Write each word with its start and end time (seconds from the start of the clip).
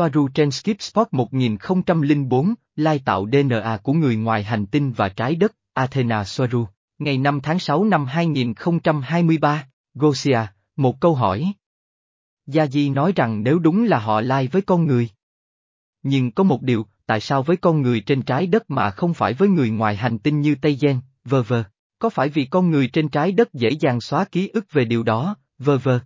Soaru 0.00 0.28
trên 0.28 0.50
Skip 0.50 0.82
Spot 0.82 1.08
1004, 1.10 2.54
lai 2.76 3.00
tạo 3.04 3.26
DNA 3.32 3.76
của 3.82 3.92
người 3.92 4.16
ngoài 4.16 4.42
hành 4.44 4.66
tinh 4.66 4.92
và 4.92 5.08
trái 5.08 5.34
đất, 5.34 5.56
Athena 5.74 6.24
Soaru, 6.24 6.66
ngày 6.98 7.18
5 7.18 7.40
tháng 7.42 7.58
6 7.58 7.84
năm 7.84 8.06
2023, 8.06 9.66
Gosia, 9.94 10.40
một 10.76 11.00
câu 11.00 11.14
hỏi. 11.14 11.52
Gia 12.46 12.66
Di 12.66 12.90
nói 12.90 13.12
rằng 13.16 13.42
nếu 13.42 13.58
đúng 13.58 13.84
là 13.84 13.98
họ 13.98 14.20
lai 14.20 14.48
với 14.48 14.62
con 14.62 14.86
người. 14.86 15.08
Nhưng 16.02 16.30
có 16.32 16.44
một 16.44 16.62
điều, 16.62 16.86
tại 17.06 17.20
sao 17.20 17.42
với 17.42 17.56
con 17.56 17.82
người 17.82 18.00
trên 18.00 18.22
trái 18.22 18.46
đất 18.46 18.70
mà 18.70 18.90
không 18.90 19.14
phải 19.14 19.34
với 19.34 19.48
người 19.48 19.70
ngoài 19.70 19.96
hành 19.96 20.18
tinh 20.18 20.40
như 20.40 20.54
Tây 20.62 20.78
Gen, 20.80 21.00
vơ 21.24 21.42
vơ, 21.42 21.64
có 21.98 22.08
phải 22.08 22.28
vì 22.28 22.44
con 22.44 22.70
người 22.70 22.88
trên 22.92 23.08
trái 23.08 23.32
đất 23.32 23.54
dễ 23.54 23.70
dàng 23.70 24.00
xóa 24.00 24.24
ký 24.24 24.48
ức 24.48 24.72
về 24.72 24.84
điều 24.84 25.02
đó, 25.02 25.36
vơ 25.58 25.78
vơ. 25.78 26.00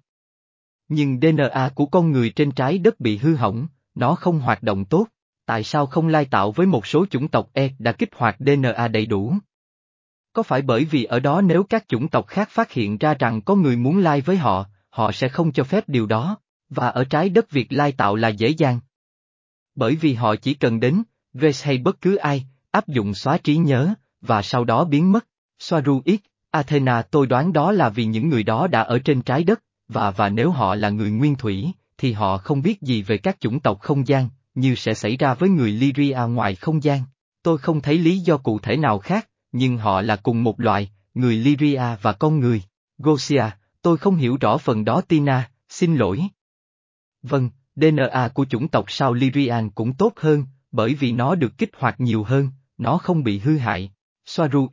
Nhưng 0.88 1.20
DNA 1.20 1.70
của 1.74 1.86
con 1.86 2.12
người 2.12 2.30
trên 2.30 2.50
trái 2.50 2.79
đất 2.79 3.00
bị 3.00 3.16
hư 3.16 3.34
hỏng, 3.34 3.66
nó 3.95 4.14
không 4.14 4.40
hoạt 4.40 4.62
động 4.62 4.84
tốt, 4.84 5.06
tại 5.46 5.64
sao 5.64 5.86
không 5.86 6.08
lai 6.08 6.25
tạo 6.25 6.52
với 6.52 6.66
một 6.66 6.86
số 6.86 7.07
chủng 7.07 7.29
tộc 7.29 7.50
E 7.52 7.68
đã 7.79 7.93
kích 7.93 8.08
hoạt 8.16 8.36
DNA 8.39 8.89
đầy 8.89 9.07
đủ? 9.07 9.35
Có 10.32 10.43
phải 10.43 10.62
bởi 10.62 10.85
vì 10.85 11.04
ở 11.04 11.21
đó 11.21 11.40
nếu 11.40 11.64
các 11.64 11.89
chủng 11.89 12.08
tộc 12.08 12.26
khác 12.26 12.50
phát 12.50 12.72
hiện 12.72 12.99
ra 12.99 13.14
rằng 13.14 13.40
có 13.40 13.54
người 13.54 13.76
muốn 13.76 13.99
lai 13.99 14.21
với 14.21 14.36
họ, 14.36 14.66
họ 14.90 15.12
sẽ 15.12 15.29
không 15.29 15.52
cho 15.52 15.64
phép 15.64 15.88
điều 15.88 16.07
đó, 16.07 16.38
và 16.68 16.88
ở 16.88 17.04
trái 17.04 17.29
đất 17.29 17.50
việc 17.50 17.72
lai 17.72 17.93
tạo 17.93 18.16
là 18.16 18.29
dễ 18.29 18.49
dàng. 18.49 18.80
Bởi 19.75 19.96
vì 19.96 20.14
họ 20.14 20.36
chỉ 20.36 20.54
cần 20.54 20.80
đến, 20.80 21.02
Grace 21.32 21.66
hay 21.66 21.79
bất 21.79 22.00
cứ 22.00 22.16
ai, 22.16 22.46
áp 22.71 22.88
dụng 22.88 23.14
xóa 23.14 23.38
trí 23.38 23.57
nhớ, 23.57 23.94
và 24.21 24.43
sau 24.43 24.64
đó 24.64 24.85
biến 24.85 25.13
mất. 25.13 25.26
Soaru 25.58 26.02
ít, 26.04 26.21
Athena 26.50 27.02
tôi 27.02 27.26
đoán 27.26 27.52
đó 27.52 27.72
là 27.72 27.88
vì 27.88 28.04
những 28.04 28.29
người 28.29 28.43
đó 28.43 28.66
đã 28.66 28.80
ở 28.80 28.99
trên 28.99 29.22
trái 29.22 29.44
đất, 29.44 29.63
và 29.88 30.11
và 30.11 30.29
nếu 30.29 30.50
họ 30.50 30.74
là 30.74 30.90
người 30.90 31.11
nguyên 31.11 31.35
thủy, 31.35 31.72
thì 31.98 32.12
họ 32.12 32.39
không 32.39 32.62
biết 32.62 32.83
gì 32.83 33.03
về 33.03 33.19
các 33.19 33.41
chủng 33.41 33.61
tộc 33.61 33.80
không 33.80 34.06
gian, 34.06 34.28
như 34.55 34.75
sẽ 34.75 34.94
xảy 34.94 35.16
ra 35.16 35.34
với 35.34 35.48
người 35.48 35.72
Lyria 35.72 36.19
ngoài 36.28 36.55
không 36.55 36.83
gian. 36.83 37.00
Tôi 37.42 37.58
không 37.58 37.80
thấy 37.80 37.98
lý 37.98 38.19
do 38.19 38.36
cụ 38.36 38.58
thể 38.58 38.77
nào 38.77 38.98
khác, 38.98 39.28
nhưng 39.52 39.77
họ 39.77 40.00
là 40.00 40.16
cùng 40.16 40.42
một 40.42 40.60
loại, 40.60 40.91
người 41.14 41.36
Lyria 41.36 41.82
và 42.02 42.12
con 42.12 42.41
người. 42.41 42.62
Gosia, 42.98 43.44
tôi 43.82 43.96
không 43.96 44.16
hiểu 44.16 44.36
rõ 44.41 44.58
phần 44.58 44.84
đó 44.84 45.00
Tina, 45.00 45.50
xin 45.69 45.96
lỗi. 45.96 46.22
Vâng, 47.22 47.50
DNA 47.77 48.28
của 48.34 48.44
chủng 48.44 48.69
tộc 48.69 48.84
sao 48.88 49.12
Lyrian 49.12 49.70
cũng 49.70 49.92
tốt 49.92 50.12
hơn, 50.16 50.44
bởi 50.72 50.94
vì 50.94 51.12
nó 51.12 51.34
được 51.34 51.58
kích 51.58 51.70
hoạt 51.76 52.00
nhiều 52.00 52.24
hơn, 52.24 52.48
nó 52.78 52.98
không 52.98 53.24
bị 53.24 53.38
hư 53.38 53.56
hại. 53.56 53.92
Soaru 54.26 54.69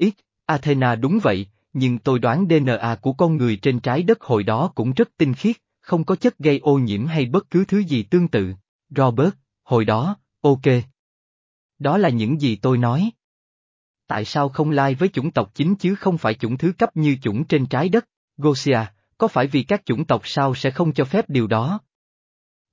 Athena 0.46 0.96
đúng 0.96 1.20
vậy, 1.24 1.48
nhưng 1.74 2.00
tôi 2.00 2.20
đoán 2.20 2.46
DNA 2.50 2.96
của 3.02 3.14
con 3.14 3.38
người 3.38 3.56
trên 3.56 3.80
trái 3.80 4.04
đất 4.04 4.22
hồi 4.22 4.44
đó 4.44 4.72
cũng 4.76 4.92
rất 4.92 5.10
tinh 5.18 5.34
khiết, 5.34 5.58
không 5.82 6.04
có 6.04 6.16
chất 6.16 6.40
gây 6.40 6.60
ô 6.60 6.80
nhiễm 6.80 7.06
hay 7.06 7.26
bất 7.26 7.50
cứ 7.50 7.66
thứ 7.66 7.80
gì 7.80 8.04
tương 8.04 8.28
tự. 8.28 8.54
Robert, 8.90 9.34
hồi 9.64 9.86
đó, 9.86 10.16
ok. 10.42 10.62
Đó 11.80 11.98
là 11.98 12.10
những 12.10 12.42
gì 12.42 12.56
tôi 12.56 12.78
nói. 12.78 13.12
Tại 14.08 14.26
sao 14.26 14.50
không 14.50 14.72
lai 14.72 14.96
với 14.96 15.10
chủng 15.10 15.32
tộc 15.32 15.52
chính 15.56 15.76
chứ 15.76 15.96
không 15.96 16.18
phải 16.18 16.34
chủng 16.34 16.58
thứ 16.58 16.74
cấp 16.78 16.98
như 16.98 17.18
chủng 17.22 17.44
trên 17.44 17.66
trái 17.66 17.90
đất, 17.90 18.08
Gosia, 18.38 18.80
có 19.18 19.28
phải 19.28 19.48
vì 19.48 19.64
các 19.64 19.86
chủng 19.86 20.06
tộc 20.06 20.22
sao 20.26 20.56
sẽ 20.56 20.72
không 20.72 20.94
cho 20.94 21.06
phép 21.06 21.30
điều 21.30 21.48
đó? 21.48 21.80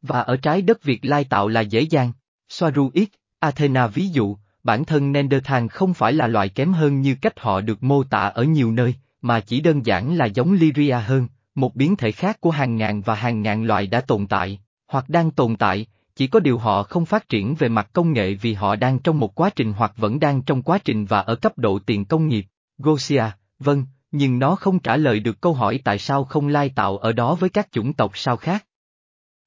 Và 0.02 0.20
ở 0.20 0.36
trái 0.36 0.62
đất 0.62 0.82
việc 0.82 1.04
lai 1.04 1.24
tạo 1.24 1.48
là 1.48 1.60
dễ 1.60 1.80
dàng. 1.80 2.12
Soaru 2.48 2.90
Athena 3.38 3.86
ví 3.86 4.08
dụ, 4.08 4.36
bản 4.62 4.84
thân 4.84 5.12
Neanderthal 5.12 5.66
không 5.68 5.94
phải 5.94 6.12
là 6.12 6.26
loại 6.26 6.48
kém 6.48 6.72
hơn 6.72 7.00
như 7.00 7.16
cách 7.22 7.40
họ 7.40 7.60
được 7.60 7.82
mô 7.82 8.04
tả 8.04 8.20
ở 8.20 8.44
nhiều 8.44 8.72
nơi, 8.72 8.94
mà 9.20 9.40
chỉ 9.40 9.60
đơn 9.60 9.86
giản 9.86 10.16
là 10.16 10.26
giống 10.26 10.52
Lyria 10.52 11.00
hơn, 11.06 11.28
một 11.60 11.76
biến 11.76 11.96
thể 11.96 12.12
khác 12.12 12.40
của 12.40 12.50
hàng 12.50 12.76
ngàn 12.76 13.02
và 13.02 13.14
hàng 13.14 13.42
ngàn 13.42 13.64
loại 13.64 13.86
đã 13.86 14.00
tồn 14.00 14.26
tại, 14.26 14.60
hoặc 14.86 15.08
đang 15.08 15.30
tồn 15.30 15.56
tại, 15.56 15.86
chỉ 16.14 16.26
có 16.26 16.40
điều 16.40 16.58
họ 16.58 16.82
không 16.82 17.06
phát 17.06 17.28
triển 17.28 17.54
về 17.54 17.68
mặt 17.68 17.90
công 17.92 18.12
nghệ 18.12 18.34
vì 18.34 18.54
họ 18.54 18.76
đang 18.76 18.98
trong 18.98 19.18
một 19.20 19.34
quá 19.34 19.50
trình 19.56 19.72
hoặc 19.72 19.92
vẫn 19.96 20.20
đang 20.20 20.42
trong 20.42 20.62
quá 20.62 20.78
trình 20.78 21.04
và 21.04 21.20
ở 21.20 21.34
cấp 21.34 21.58
độ 21.58 21.78
tiền 21.86 22.04
công 22.04 22.28
nghiệp. 22.28 22.46
Gosia, 22.78 23.24
vâng, 23.58 23.84
nhưng 24.10 24.38
nó 24.38 24.54
không 24.54 24.78
trả 24.78 24.96
lời 24.96 25.20
được 25.20 25.40
câu 25.40 25.54
hỏi 25.54 25.80
tại 25.84 25.98
sao 25.98 26.24
không 26.24 26.48
lai 26.48 26.70
tạo 26.74 26.98
ở 26.98 27.12
đó 27.12 27.34
với 27.34 27.50
các 27.50 27.68
chủng 27.72 27.92
tộc 27.92 28.10
sao 28.14 28.36
khác. 28.36 28.66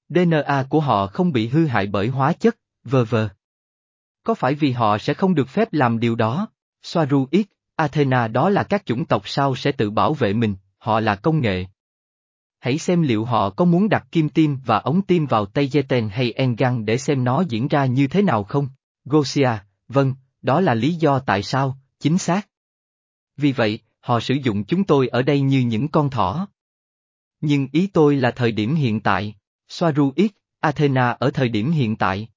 DNA 0.09 0.65
của 0.69 0.79
họ 0.79 1.07
không 1.07 1.31
bị 1.31 1.47
hư 1.47 1.65
hại 1.65 1.87
bởi 1.87 2.07
hóa 2.07 2.33
chất, 2.33 2.57
vờ 2.83 3.05
vờ. 3.05 3.29
Có 4.23 4.33
phải 4.33 4.55
vì 4.55 4.71
họ 4.71 4.97
sẽ 4.97 5.13
không 5.13 5.35
được 5.35 5.49
phép 5.49 5.73
làm 5.73 5.99
điều 5.99 6.15
đó? 6.15 6.47
Soaru 6.83 7.27
ít, 7.31 7.47
Athena 7.75 8.27
đó 8.27 8.49
là 8.49 8.63
các 8.63 8.85
chủng 8.85 9.05
tộc 9.05 9.27
sao 9.27 9.55
sẽ 9.55 9.71
tự 9.71 9.89
bảo 9.89 10.13
vệ 10.13 10.33
mình, 10.33 10.55
họ 10.77 10.99
là 10.99 11.15
công 11.15 11.41
nghệ. 11.41 11.65
Hãy 12.61 12.77
xem 12.77 13.01
liệu 13.01 13.25
họ 13.25 13.49
có 13.49 13.65
muốn 13.65 13.89
đặt 13.89 14.07
kim 14.11 14.29
tim 14.29 14.57
và 14.65 14.77
ống 14.77 15.01
tim 15.01 15.25
vào 15.25 15.45
tay 15.45 15.67
Jeten 15.67 16.09
hay 16.09 16.31
Engang 16.31 16.85
để 16.85 16.97
xem 16.97 17.23
nó 17.23 17.43
diễn 17.49 17.67
ra 17.67 17.85
như 17.85 18.07
thế 18.07 18.21
nào 18.21 18.43
không? 18.43 18.67
Gosia, 19.05 19.49
vâng, 19.87 20.13
đó 20.41 20.61
là 20.61 20.73
lý 20.73 20.93
do 20.93 21.19
tại 21.19 21.43
sao, 21.43 21.77
chính 21.99 22.17
xác. 22.17 22.47
Vì 23.37 23.51
vậy, 23.51 23.79
họ 23.99 24.19
sử 24.19 24.33
dụng 24.33 24.63
chúng 24.63 24.83
tôi 24.83 25.07
ở 25.07 25.21
đây 25.21 25.41
như 25.41 25.59
những 25.59 25.87
con 25.87 26.09
thỏ. 26.09 26.47
Nhưng 27.41 27.67
ý 27.71 27.87
tôi 27.87 28.15
là 28.15 28.31
thời 28.31 28.51
điểm 28.51 28.75
hiện 28.75 28.99
tại, 28.99 29.35
Soaru 29.67 30.13
Athena 30.59 31.09
ở 31.09 31.31
thời 31.31 31.49
điểm 31.49 31.71
hiện 31.71 31.95
tại. 31.95 32.27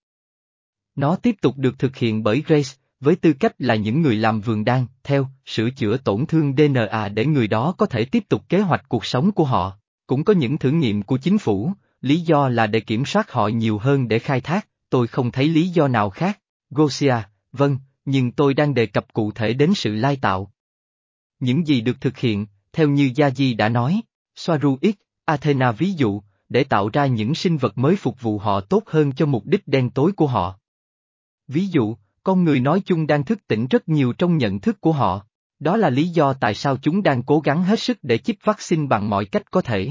Nó 0.94 1.16
tiếp 1.16 1.36
tục 1.42 1.54
được 1.56 1.78
thực 1.78 1.96
hiện 1.96 2.22
bởi 2.22 2.42
Grace, 2.46 2.70
với 3.00 3.16
tư 3.16 3.32
cách 3.32 3.54
là 3.58 3.74
những 3.74 4.02
người 4.02 4.16
làm 4.16 4.40
vườn 4.40 4.64
đan, 4.64 4.86
theo, 5.02 5.28
sửa 5.46 5.70
chữa 5.70 5.96
tổn 5.96 6.26
thương 6.26 6.54
DNA 6.56 7.08
để 7.08 7.26
người 7.26 7.48
đó 7.48 7.74
có 7.78 7.86
thể 7.86 8.04
tiếp 8.04 8.24
tục 8.28 8.48
kế 8.48 8.60
hoạch 8.60 8.84
cuộc 8.88 9.04
sống 9.04 9.32
của 9.32 9.44
họ. 9.44 9.78
Cũng 10.06 10.24
có 10.24 10.32
những 10.32 10.58
thử 10.58 10.70
nghiệm 10.70 11.02
của 11.02 11.16
chính 11.16 11.38
phủ, 11.38 11.72
lý 12.00 12.20
do 12.20 12.48
là 12.48 12.66
để 12.66 12.80
kiểm 12.80 13.04
soát 13.04 13.32
họ 13.32 13.48
nhiều 13.48 13.78
hơn 13.78 14.08
để 14.08 14.18
khai 14.18 14.40
thác, 14.40 14.68
tôi 14.90 15.06
không 15.06 15.30
thấy 15.30 15.48
lý 15.48 15.68
do 15.68 15.88
nào 15.88 16.10
khác. 16.10 16.40
Gosia, 16.70 17.16
vâng, 17.52 17.78
nhưng 18.04 18.32
tôi 18.32 18.54
đang 18.54 18.74
đề 18.74 18.86
cập 18.86 19.12
cụ 19.12 19.32
thể 19.32 19.52
đến 19.52 19.74
sự 19.74 19.94
lai 19.94 20.16
tạo. 20.16 20.52
Những 21.40 21.66
gì 21.66 21.80
được 21.80 22.00
thực 22.00 22.18
hiện, 22.18 22.46
theo 22.72 22.88
như 22.88 23.10
Gia 23.14 23.30
Di 23.30 23.54
đã 23.54 23.68
nói, 23.68 24.00
Soaru 24.34 24.78
X, 24.82 24.94
Athena 25.24 25.72
ví 25.72 25.92
dụ, 25.92 26.22
để 26.48 26.64
tạo 26.64 26.88
ra 26.92 27.06
những 27.06 27.34
sinh 27.34 27.56
vật 27.56 27.78
mới 27.78 27.96
phục 27.96 28.20
vụ 28.20 28.38
họ 28.38 28.60
tốt 28.60 28.82
hơn 28.86 29.12
cho 29.12 29.26
mục 29.26 29.46
đích 29.46 29.68
đen 29.68 29.90
tối 29.90 30.12
của 30.12 30.26
họ. 30.26 30.58
Ví 31.48 31.66
dụ, 31.66 31.96
con 32.22 32.44
người 32.44 32.60
nói 32.60 32.82
chung 32.84 33.06
đang 33.06 33.24
thức 33.24 33.46
tỉnh 33.46 33.66
rất 33.66 33.88
nhiều 33.88 34.12
trong 34.12 34.38
nhận 34.38 34.60
thức 34.60 34.80
của 34.80 34.92
họ. 34.92 35.26
Đó 35.58 35.76
là 35.76 35.90
lý 35.90 36.08
do 36.08 36.32
tại 36.32 36.54
sao 36.54 36.76
chúng 36.76 37.02
đang 37.02 37.22
cố 37.22 37.40
gắng 37.40 37.62
hết 37.62 37.80
sức 37.80 37.98
để 38.02 38.18
chích 38.18 38.44
vaccine 38.44 38.86
bằng 38.86 39.10
mọi 39.10 39.24
cách 39.24 39.50
có 39.50 39.60
thể. 39.60 39.90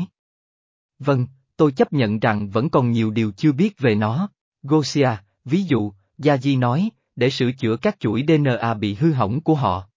Vâng, 0.99 1.27
tôi 1.57 1.71
chấp 1.71 1.93
nhận 1.93 2.19
rằng 2.19 2.49
vẫn 2.49 2.69
còn 2.69 2.91
nhiều 2.91 3.11
điều 3.11 3.31
chưa 3.31 3.51
biết 3.51 3.79
về 3.79 3.95
nó. 3.95 4.29
Gosia, 4.63 5.09
ví 5.45 5.63
dụ, 5.63 5.93
Gia 6.17 6.37
Di 6.37 6.55
nói, 6.55 6.89
để 7.15 7.29
sửa 7.29 7.51
chữa 7.51 7.75
các 7.77 7.99
chuỗi 7.99 8.25
DNA 8.27 8.73
bị 8.73 8.93
hư 8.93 9.11
hỏng 9.11 9.41
của 9.41 9.55
họ. 9.55 9.89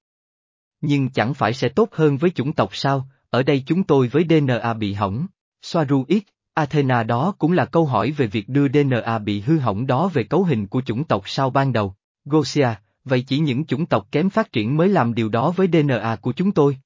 Nhưng 0.81 1.10
chẳng 1.10 1.34
phải 1.34 1.54
sẽ 1.54 1.69
tốt 1.69 1.88
hơn 1.93 2.16
với 2.16 2.31
chủng 2.31 2.53
tộc 2.53 2.77
sao, 2.77 3.09
ở 3.31 3.43
đây 3.43 3.62
chúng 3.66 3.84
tôi 3.84 4.09
với 4.09 4.25
DNA 4.28 4.75
bị 4.75 4.93
hỏng. 4.93 5.27
Soaru 5.62 6.04
ít, 6.09 6.25
Athena 6.54 7.03
đó 7.03 7.34
cũng 7.38 7.53
là 7.53 7.65
câu 7.65 7.87
hỏi 7.87 8.10
về 8.10 8.27
việc 8.27 8.48
đưa 8.48 8.69
DNA 8.69 9.19
bị 9.19 9.41
hư 9.41 9.59
hỏng 9.59 9.87
đó 9.87 10.09
về 10.09 10.25
cấu 10.25 10.44
hình 10.44 10.66
của 10.66 10.83
chủng 10.83 11.04
tộc 11.04 11.22
sao 11.27 11.50
ban 11.50 11.72
đầu. 11.72 11.94
Gosia, 12.25 12.69
vậy 13.06 13.24
chỉ 13.26 13.38
những 13.38 13.64
chủng 13.64 13.86
tộc 13.86 14.08
kém 14.12 14.30
phát 14.30 14.52
triển 14.52 14.76
mới 14.76 14.88
làm 14.88 15.14
điều 15.14 15.28
đó 15.28 15.50
với 15.56 15.68
DNA 15.72 16.16
của 16.16 16.32
chúng 16.32 16.52
tôi. 16.52 16.78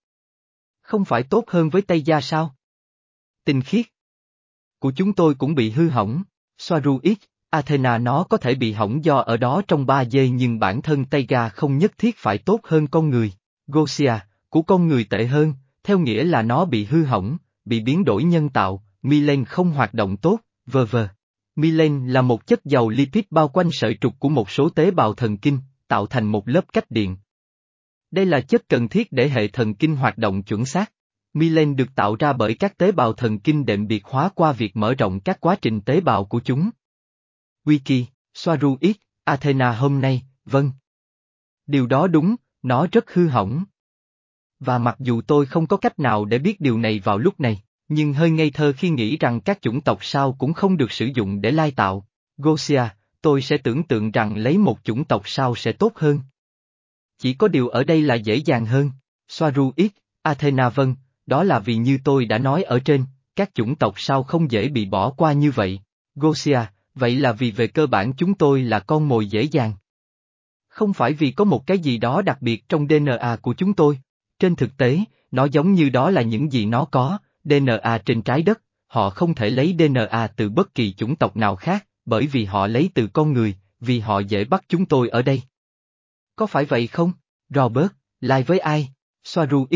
Không 0.83 1.05
phải 1.05 1.23
tốt 1.23 1.45
hơn 1.47 1.71
với 1.71 1.83
Tây 1.83 2.03
Gia 2.03 2.21
sao? 2.21 2.55
Tinh 3.45 3.61
khiết. 3.61 3.87
Của 4.79 4.93
chúng 4.97 5.13
tôi 5.13 5.35
cũng 5.35 5.55
bị 5.55 5.71
hư 5.71 5.89
hỏng, 5.89 6.23
Soaru 6.59 7.01
Athena 7.51 7.99
nó 7.99 8.25
có 8.25 8.37
thể 8.37 8.55
bị 8.55 8.73
hỏng 8.73 9.05
do 9.05 9.17
ở 9.17 9.37
đó 9.37 9.63
trong 9.69 9.87
3 9.87 10.01
giây 10.01 10.31
nhưng 10.31 10.59
bản 10.59 10.83
thân 10.83 11.05
Tây 11.05 11.27
Ga 11.29 11.49
không 11.49 11.79
nhất 11.79 11.99
thiết 11.99 12.17
phải 12.19 12.39
tốt 12.39 12.61
hơn 12.65 12.87
con 12.87 13.11
người. 13.11 13.33
Gosia, 13.67 14.15
của 14.49 14.63
con 14.63 14.89
người 14.89 15.05
tệ 15.05 15.27
hơn, 15.27 15.55
theo 15.85 15.99
nghĩa 15.99 16.25
là 16.25 16.43
nó 16.43 16.65
bị 16.65 16.85
hư 16.85 17.05
hỏng, 17.05 17.37
bị 17.65 17.81
biến 17.81 18.05
đổi 18.05 18.25
nhân 18.25 18.49
tạo, 18.49 18.85
Milen 19.03 19.45
không 19.45 19.71
hoạt 19.71 19.95
động 19.95 20.17
tốt, 20.17 20.39
vờ 20.67 20.85
vờ. 20.85 21.09
Milen 21.57 22.07
là 22.07 22.23
một 22.23 22.47
chất 22.47 22.65
giàu 22.65 22.89
lipid 22.89 23.25
bao 23.31 23.49
quanh 23.49 23.71
sợi 23.73 23.99
trục 24.01 24.19
của 24.19 24.29
một 24.29 24.51
số 24.51 24.69
tế 24.69 24.91
bào 24.91 25.15
thần 25.15 25.37
kinh, 25.37 25.59
tạo 25.91 26.07
thành 26.07 26.27
một 26.27 26.49
lớp 26.49 26.73
cách 26.73 26.91
điện. 26.91 27.17
Đây 28.11 28.27
là 28.27 28.41
chất 28.41 28.69
cần 28.69 28.89
thiết 28.89 29.13
để 29.13 29.29
hệ 29.29 29.49
thần 29.49 29.75
kinh 29.75 29.97
hoạt 29.97 30.19
động 30.19 30.43
chuẩn 30.43 30.65
xác. 30.65 30.93
Milen 31.35 31.77
được 31.77 31.95
tạo 31.95 32.17
ra 32.17 32.33
bởi 32.33 32.55
các 32.55 32.79
tế 32.79 32.93
bào 32.93 33.13
thần 33.13 33.39
kinh 33.39 33.67
đệm 33.67 33.87
biệt 33.87 34.05
hóa 34.05 34.31
qua 34.35 34.53
việc 34.53 34.77
mở 34.77 34.95
rộng 34.95 35.21
các 35.21 35.41
quá 35.41 35.57
trình 35.63 35.81
tế 35.81 36.01
bào 36.01 36.25
của 36.25 36.41
chúng. 36.45 36.71
Wiki, 37.65 38.05
Soaru 38.35 38.77
X, 38.81 38.97
Athena 39.25 39.73
hôm 39.73 40.01
nay, 40.01 40.23
vâng. 40.45 40.73
Điều 41.67 41.87
đó 41.87 42.07
đúng, 42.07 42.37
nó 42.63 42.87
rất 42.93 43.15
hư 43.15 43.29
hỏng. 43.29 43.65
Và 44.61 44.79
mặc 44.79 44.97
dù 44.99 45.23
tôi 45.27 45.47
không 45.47 45.67
có 45.67 45.77
cách 45.77 45.99
nào 45.99 46.25
để 46.25 46.39
biết 46.39 46.61
điều 46.61 46.79
này 46.79 47.01
vào 47.05 47.19
lúc 47.19 47.41
này, 47.41 47.63
nhưng 47.89 48.13
hơi 48.13 48.31
ngây 48.31 48.51
thơ 48.51 48.73
khi 48.77 48.91
nghĩ 48.91 49.17
rằng 49.17 49.41
các 49.41 49.63
chủng 49.63 49.81
tộc 49.81 50.05
sao 50.05 50.37
cũng 50.39 50.53
không 50.53 50.77
được 50.77 50.93
sử 50.93 51.07
dụng 51.15 51.41
để 51.41 51.51
lai 51.51 51.71
tạo. 51.77 52.07
Gosia, 52.37 52.83
tôi 53.23 53.43
sẽ 53.43 53.57
tưởng 53.57 53.83
tượng 53.83 54.11
rằng 54.11 54.37
lấy 54.37 54.59
một 54.59 54.79
chủng 54.85 55.05
tộc 55.05 55.23
sao 55.25 55.55
sẽ 55.57 55.73
tốt 55.73 55.93
hơn. 55.97 56.21
Chỉ 57.19 57.35
có 57.35 57.49
điều 57.49 57.69
ở 57.69 57.85
đây 57.85 58.03
là 58.03 58.15
dễ 58.15 58.37
dàng 58.37 58.67
hơn. 58.67 58.91
Soaru 59.29 59.73
X, 59.77 59.91
Athena 60.23 60.69
vâng, 60.69 60.95
đó 61.27 61.45
là 61.45 61.59
vì 61.59 61.77
như 61.77 61.99
tôi 62.05 62.25
đã 62.25 62.39
nói 62.39 62.63
ở 62.63 62.79
trên, 62.79 63.05
các 63.37 63.51
chủng 63.55 63.75
tộc 63.75 63.95
sao 63.97 64.23
không 64.23 64.51
dễ 64.51 64.69
bị 64.69 64.85
bỏ 64.85 65.11
qua 65.11 65.33
như 65.33 65.51
vậy. 65.51 65.81
Gosia, 66.15 66.61
vậy 66.95 67.15
là 67.15 67.33
vì 67.33 67.51
về 67.51 67.67
cơ 67.67 67.87
bản 67.87 68.13
chúng 68.13 68.35
tôi 68.35 68.63
là 68.63 68.81
con 68.81 69.09
mồi 69.09 69.27
dễ 69.27 69.43
dàng. 69.43 69.73
Không 70.69 70.93
phải 70.93 71.13
vì 71.13 71.31
có 71.31 71.45
một 71.45 71.67
cái 71.67 71.79
gì 71.79 71.99
đó 71.99 72.23
đặc 72.23 72.39
biệt 72.43 72.69
trong 72.69 72.87
DNA 72.89 73.37
của 73.43 73.55
chúng 73.55 73.73
tôi. 73.73 73.99
Trên 74.39 74.57
thực 74.57 74.77
tế, 74.77 74.99
nó 75.31 75.45
giống 75.45 75.73
như 75.73 75.89
đó 75.89 76.11
là 76.11 76.23
những 76.23 76.53
gì 76.53 76.67
nó 76.67 76.85
có, 76.85 77.19
DNA 77.45 77.99
trên 78.05 78.23
trái 78.23 78.43
đất, 78.43 78.63
họ 78.87 79.11
không 79.11 79.35
thể 79.35 79.51
lấy 79.51 79.77
DNA 79.79 80.27
từ 80.27 80.51
bất 80.51 80.75
kỳ 80.75 80.93
chủng 80.93 81.17
tộc 81.17 81.37
nào 81.37 81.57
khác, 81.57 81.87
bởi 82.11 82.27
vì 82.27 82.45
họ 82.45 82.67
lấy 82.67 82.91
từ 82.95 83.07
con 83.07 83.33
người, 83.33 83.55
vì 83.81 84.01
họ 84.01 84.19
dễ 84.19 84.45
bắt 84.45 84.65
chúng 84.69 84.87
tôi 84.87 85.09
ở 85.09 85.23
đây. 85.23 85.43
Có 86.37 86.47
phải 86.47 86.65
vậy 86.65 86.87
không? 86.87 87.13
Robert, 87.49 87.91
lai 88.21 88.43
với 88.43 88.59
ai? 88.59 88.89
Soaru 89.25 89.67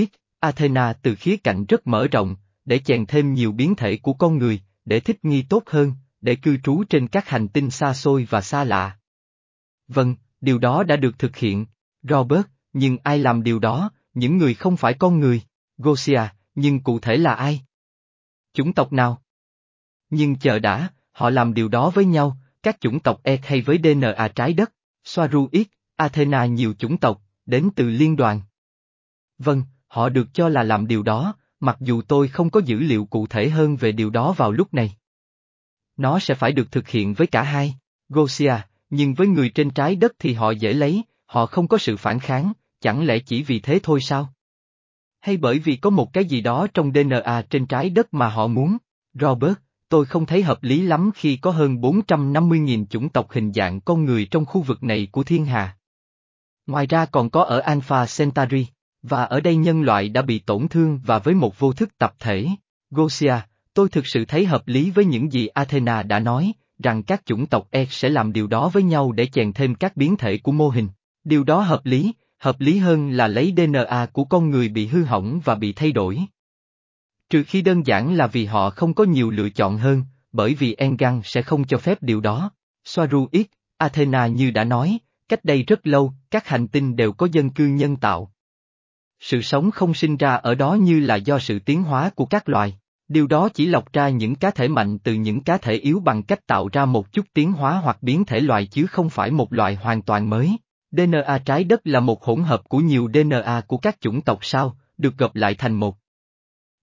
Athena 0.41 0.93
từ 0.93 1.15
khía 1.15 1.37
cạnh 1.37 1.65
rất 1.65 1.87
mở 1.87 2.09
rộng, 2.09 2.37
để 2.65 2.79
chèn 2.79 3.07
thêm 3.07 3.35
nhiều 3.35 3.53
biến 3.53 3.75
thể 3.75 3.97
của 3.97 4.13
con 4.13 4.39
người, 4.39 4.61
để 4.85 5.01
thích 5.01 5.25
nghi 5.25 5.43
tốt 5.43 5.63
hơn, 5.67 5.93
để 6.21 6.37
cư 6.37 6.57
trú 6.65 6.85
trên 6.85 7.09
các 7.09 7.29
hành 7.29 7.49
tinh 7.49 7.71
xa 7.71 7.95
xôi 7.95 8.27
và 8.31 8.41
xa 8.41 8.65
lạ. 8.65 8.99
Vâng, 9.89 10.17
điều 10.41 10.59
đó 10.59 10.83
đã 10.83 10.97
được 10.97 11.19
thực 11.19 11.37
hiện. 11.37 11.67
Robert, 12.03 12.47
nhưng 12.73 12.99
ai 13.03 13.19
làm 13.19 13.43
điều 13.43 13.59
đó, 13.59 13.91
những 14.15 14.39
người 14.39 14.55
không 14.55 14.77
phải 14.77 14.95
con 14.95 15.21
người. 15.21 15.43
Gosia, 15.79 16.23
nhưng 16.55 16.81
cụ 16.81 16.99
thể 16.99 17.17
là 17.17 17.35
ai? 17.35 17.61
Chủng 18.53 18.73
tộc 18.73 18.93
nào? 18.93 19.23
Nhưng 20.11 20.37
chờ 20.37 20.59
đã, 20.59 20.89
họ 21.15 21.31
làm 21.31 21.55
điều 21.55 21.69
đó 21.69 21.91
với 21.91 22.05
nhau, 22.05 22.37
các 22.63 22.81
chủng 22.81 23.01
tộc 23.01 23.21
E 23.23 23.39
hay 23.43 23.61
với 23.61 23.79
DNA 23.83 24.29
trái 24.29 24.53
đất, 24.53 24.73
Soaru 25.05 25.49
Athena 25.97 26.47
nhiều 26.47 26.75
chủng 26.79 26.97
tộc, 26.97 27.23
đến 27.47 27.71
từ 27.77 27.89
liên 27.89 28.17
đoàn. 28.17 28.41
Vâng, 29.39 29.63
họ 29.87 30.09
được 30.09 30.29
cho 30.33 30.49
là 30.49 30.63
làm 30.63 30.87
điều 30.87 31.03
đó, 31.03 31.35
mặc 31.61 31.77
dù 31.81 32.03
tôi 32.03 32.29
không 32.29 32.51
có 32.51 32.61
dữ 32.65 32.79
liệu 32.79 33.05
cụ 33.05 33.27
thể 33.27 33.51
hơn 33.51 33.77
về 33.77 33.93
điều 33.93 34.11
đó 34.11 34.33
vào 34.33 34.53
lúc 34.53 34.75
này. 34.75 34.97
Nó 35.97 36.19
sẽ 36.19 36.35
phải 36.35 36.53
được 36.53 36.73
thực 36.73 36.89
hiện 36.89 37.15
với 37.15 37.27
cả 37.27 37.43
hai, 37.43 37.75
Gosia, 38.09 38.55
nhưng 38.91 39.15
với 39.15 39.27
người 39.27 39.49
trên 39.49 39.71
trái 39.71 39.97
đất 39.97 40.13
thì 40.19 40.33
họ 40.33 40.51
dễ 40.51 40.73
lấy, 40.73 41.03
họ 41.27 41.47
không 41.47 41.69
có 41.69 41.79
sự 41.79 41.97
phản 41.97 42.19
kháng, 42.19 42.53
chẳng 42.81 43.07
lẽ 43.07 43.19
chỉ 43.19 43.43
vì 43.43 43.61
thế 43.61 43.79
thôi 43.83 44.01
sao? 44.01 44.33
Hay 45.21 45.37
bởi 45.37 45.59
vì 45.59 45.77
có 45.77 45.91
một 45.91 46.13
cái 46.13 46.25
gì 46.25 46.41
đó 46.41 46.67
trong 46.75 46.93
DNA 46.93 47.43
trên 47.51 47.67
trái 47.67 47.91
đất 47.91 48.15
mà 48.15 48.29
họ 48.29 48.47
muốn? 48.47 48.77
Robert, 49.15 49.55
tôi 49.95 50.07
không 50.07 50.27
thấy 50.27 50.43
hợp 50.43 50.63
lý 50.63 50.83
lắm 50.83 51.11
khi 51.15 51.37
có 51.37 51.51
hơn 51.51 51.77
450.000 51.77 52.87
chủng 52.87 53.09
tộc 53.09 53.31
hình 53.31 53.53
dạng 53.53 53.81
con 53.81 54.05
người 54.05 54.27
trong 54.31 54.45
khu 54.45 54.63
vực 54.63 54.83
này 54.83 55.09
của 55.13 55.23
thiên 55.23 55.45
hà. 55.45 55.77
Ngoài 56.67 56.87
ra 56.87 57.07
còn 57.07 57.31
có 57.31 57.43
ở 57.43 57.59
Alpha 57.59 58.07
Centauri, 58.19 58.67
và 59.03 59.25
ở 59.25 59.41
đây 59.41 59.57
nhân 59.57 59.83
loại 59.83 60.09
đã 60.09 60.23
bị 60.23 60.39
tổn 60.39 60.69
thương 60.69 61.01
và 61.07 61.19
với 61.19 61.35
một 61.35 61.59
vô 61.59 61.73
thức 61.73 61.99
tập 61.99 62.15
thể. 62.19 62.47
Gosia, 62.91 63.35
tôi 63.75 63.89
thực 63.89 64.07
sự 64.07 64.25
thấy 64.25 64.47
hợp 64.47 64.69
lý 64.69 64.91
với 64.91 65.05
những 65.05 65.33
gì 65.33 65.47
Athena 65.47 66.03
đã 66.03 66.19
nói, 66.19 66.53
rằng 66.83 67.03
các 67.03 67.27
chủng 67.27 67.47
tộc 67.47 67.69
E 67.71 67.87
sẽ 67.91 68.09
làm 68.09 68.33
điều 68.33 68.47
đó 68.47 68.69
với 68.69 68.83
nhau 68.83 69.13
để 69.13 69.27
chèn 69.27 69.53
thêm 69.53 69.75
các 69.75 69.97
biến 69.97 70.17
thể 70.17 70.39
của 70.39 70.53
mô 70.53 70.69
hình. 70.69 70.89
Điều 71.25 71.45
đó 71.45 71.61
hợp 71.61 71.87
lý, 71.87 72.13
hợp 72.39 72.61
lý 72.61 72.79
hơn 72.79 73.11
là 73.11 73.29
lấy 73.29 73.55
DNA 73.57 74.07
của 74.13 74.25
con 74.25 74.51
người 74.51 74.69
bị 74.69 74.87
hư 74.87 75.05
hỏng 75.05 75.41
và 75.45 75.55
bị 75.55 75.73
thay 75.73 75.93
đổi. 75.93 76.19
Trừ 77.35 77.43
khi 77.47 77.63
đơn 77.63 77.87
giản 77.87 78.15
là 78.15 78.27
vì 78.27 78.45
họ 78.45 78.71
không 78.71 78.95
có 78.95 79.05
nhiều 79.05 79.31
lựa 79.31 79.49
chọn 79.49 79.77
hơn, 79.77 80.03
bởi 80.33 80.55
vì 80.55 80.75
Engan 80.75 81.21
sẽ 81.25 81.43
không 81.43 81.65
cho 81.65 81.79
phép 81.79 82.03
điều 82.03 82.21
đó. 82.21 82.51
Soaru 82.85 83.29
X, 83.33 83.45
Athena 83.79 84.27
như 84.27 84.51
đã 84.51 84.65
nói, 84.65 84.99
cách 85.29 85.45
đây 85.45 85.63
rất 85.63 85.87
lâu, 85.87 86.13
các 86.31 86.49
hành 86.49 86.69
tinh 86.69 86.97
đều 86.97 87.13
có 87.13 87.29
dân 87.33 87.51
cư 87.51 87.67
nhân 87.67 87.97
tạo. 87.97 88.33
Sự 89.21 89.43
sống 89.43 89.71
không 89.71 89.95
sinh 89.95 90.17
ra 90.17 90.35
ở 90.35 90.55
đó 90.55 90.75
như 90.75 91.01
là 91.01 91.17
do 91.17 91.39
sự 91.39 91.59
tiến 91.59 91.83
hóa 91.83 92.11
của 92.11 92.27
các 92.27 92.49
loài. 92.49 92.79
Điều 93.09 93.27
đó 93.27 93.49
chỉ 93.49 93.67
lọc 93.67 93.93
ra 93.93 94.09
những 94.09 94.35
cá 94.35 94.51
thể 94.51 94.69
mạnh 94.69 94.99
từ 94.99 95.15
những 95.15 95.41
cá 95.41 95.59
thể 95.59 95.75
yếu 95.75 96.01
bằng 96.01 96.23
cách 96.23 96.47
tạo 96.47 96.69
ra 96.73 96.85
một 96.85 97.13
chút 97.13 97.27
tiến 97.35 97.53
hóa 97.53 97.81
hoặc 97.85 98.03
biến 98.03 98.25
thể 98.25 98.41
loài 98.41 98.67
chứ 98.67 98.87
không 98.87 99.11
phải 99.11 99.31
một 99.31 99.53
loài 99.53 99.75
hoàn 99.75 100.03
toàn 100.03 100.31
mới. 100.31 100.57
DNA 100.91 101.39
trái 101.45 101.65
đất 101.65 101.81
là 101.85 102.01
một 102.01 102.25
hỗn 102.25 102.43
hợp 102.43 102.69
của 102.69 102.79
nhiều 102.79 103.09
DNA 103.15 103.61
của 103.67 103.77
các 103.77 104.01
chủng 104.01 104.21
tộc 104.21 104.39
sao, 104.43 104.77
được 104.99 105.19
gộp 105.19 105.35
lại 105.35 105.55
thành 105.55 105.75
một. 105.75 106.04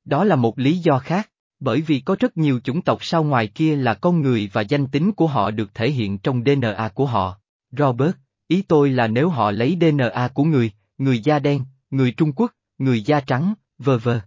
Đó 0.05 0.23
là 0.23 0.35
một 0.35 0.59
lý 0.59 0.77
do 0.77 0.99
khác, 0.99 1.31
bởi 1.59 1.81
vì 1.81 1.99
có 1.99 2.15
rất 2.19 2.37
nhiều 2.37 2.59
chủng 2.63 2.81
tộc 2.81 3.05
sao 3.05 3.23
ngoài 3.23 3.47
kia 3.47 3.75
là 3.75 3.93
con 3.93 4.21
người 4.21 4.49
và 4.53 4.61
danh 4.61 4.87
tính 4.87 5.11
của 5.11 5.27
họ 5.27 5.51
được 5.51 5.73
thể 5.73 5.91
hiện 5.91 6.17
trong 6.17 6.43
DNA 6.43 6.89
của 6.93 7.05
họ. 7.05 7.37
Robert, 7.71 8.15
ý 8.47 8.61
tôi 8.61 8.89
là 8.89 9.07
nếu 9.07 9.29
họ 9.29 9.51
lấy 9.51 9.77
DNA 9.81 10.27
của 10.33 10.43
người, 10.43 10.71
người 10.97 11.19
da 11.19 11.39
đen, 11.39 11.65
người 11.89 12.11
Trung 12.11 12.33
Quốc, 12.33 12.51
người 12.77 13.01
da 13.01 13.19
trắng, 13.19 13.53
vờ 13.77 13.97
vờ. 13.97 14.21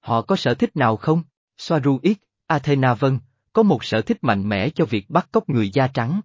Họ 0.00 0.22
có 0.22 0.36
sở 0.36 0.54
thích 0.54 0.76
nào 0.76 0.96
không? 0.96 1.22
Soaru 1.58 2.00
X, 2.02 2.16
Athena 2.46 2.94
vân, 2.94 3.18
có 3.52 3.62
một 3.62 3.84
sở 3.84 4.02
thích 4.02 4.18
mạnh 4.24 4.48
mẽ 4.48 4.70
cho 4.70 4.84
việc 4.84 5.10
bắt 5.10 5.28
cóc 5.32 5.48
người 5.48 5.70
da 5.70 5.88
trắng. 5.88 6.20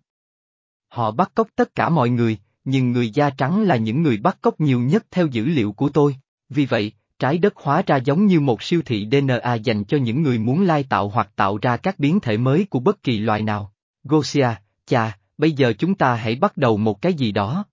Họ 0.88 1.12
bắt 1.12 1.31
cóc 1.36 1.48
tất 1.56 1.75
cả 1.75 1.90
mọi 1.90 2.10
người, 2.10 2.38
nhưng 2.63 2.92
người 2.92 3.10
da 3.10 3.30
trắng 3.30 3.62
là 3.62 3.75
những 3.75 4.02
người 4.02 4.18
bắt 4.18 4.38
cóc 4.42 4.60
nhiều 4.60 4.80
nhất 4.80 5.06
theo 5.12 5.28
dữ 5.28 5.46
liệu 5.46 5.72
của 5.72 5.90
tôi. 5.90 6.16
Vì 6.50 6.66
vậy, 6.66 6.94
trái 7.21 7.38
đất 7.38 7.53
hóa 7.56 7.83
ra 7.88 7.97
giống 7.97 8.25
như 8.25 8.39
một 8.39 8.63
siêu 8.63 8.81
thị 8.85 9.07
DNA 9.12 9.53
dành 9.53 9.83
cho 9.83 9.97
những 9.97 10.21
người 10.21 10.39
muốn 10.39 10.63
lai 10.63 10.83
tạo 10.83 11.09
hoặc 11.09 11.29
tạo 11.35 11.57
ra 11.62 11.77
các 11.77 12.00
biến 12.00 12.19
thể 12.19 12.38
mới 12.38 12.65
của 12.69 12.79
bất 12.79 13.03
kỳ 13.03 13.19
loài 13.19 13.41
nào. 13.41 13.73
Gosia, 14.03 14.47
chà, 14.85 15.18
bây 15.38 15.51
giờ 15.51 15.73
chúng 15.73 15.95
ta 15.95 16.15
hãy 16.15 16.35
bắt 16.35 16.57
đầu 16.57 16.77
một 16.77 17.01
cái 17.01 17.13
gì 17.13 17.31
đó. 17.31 17.65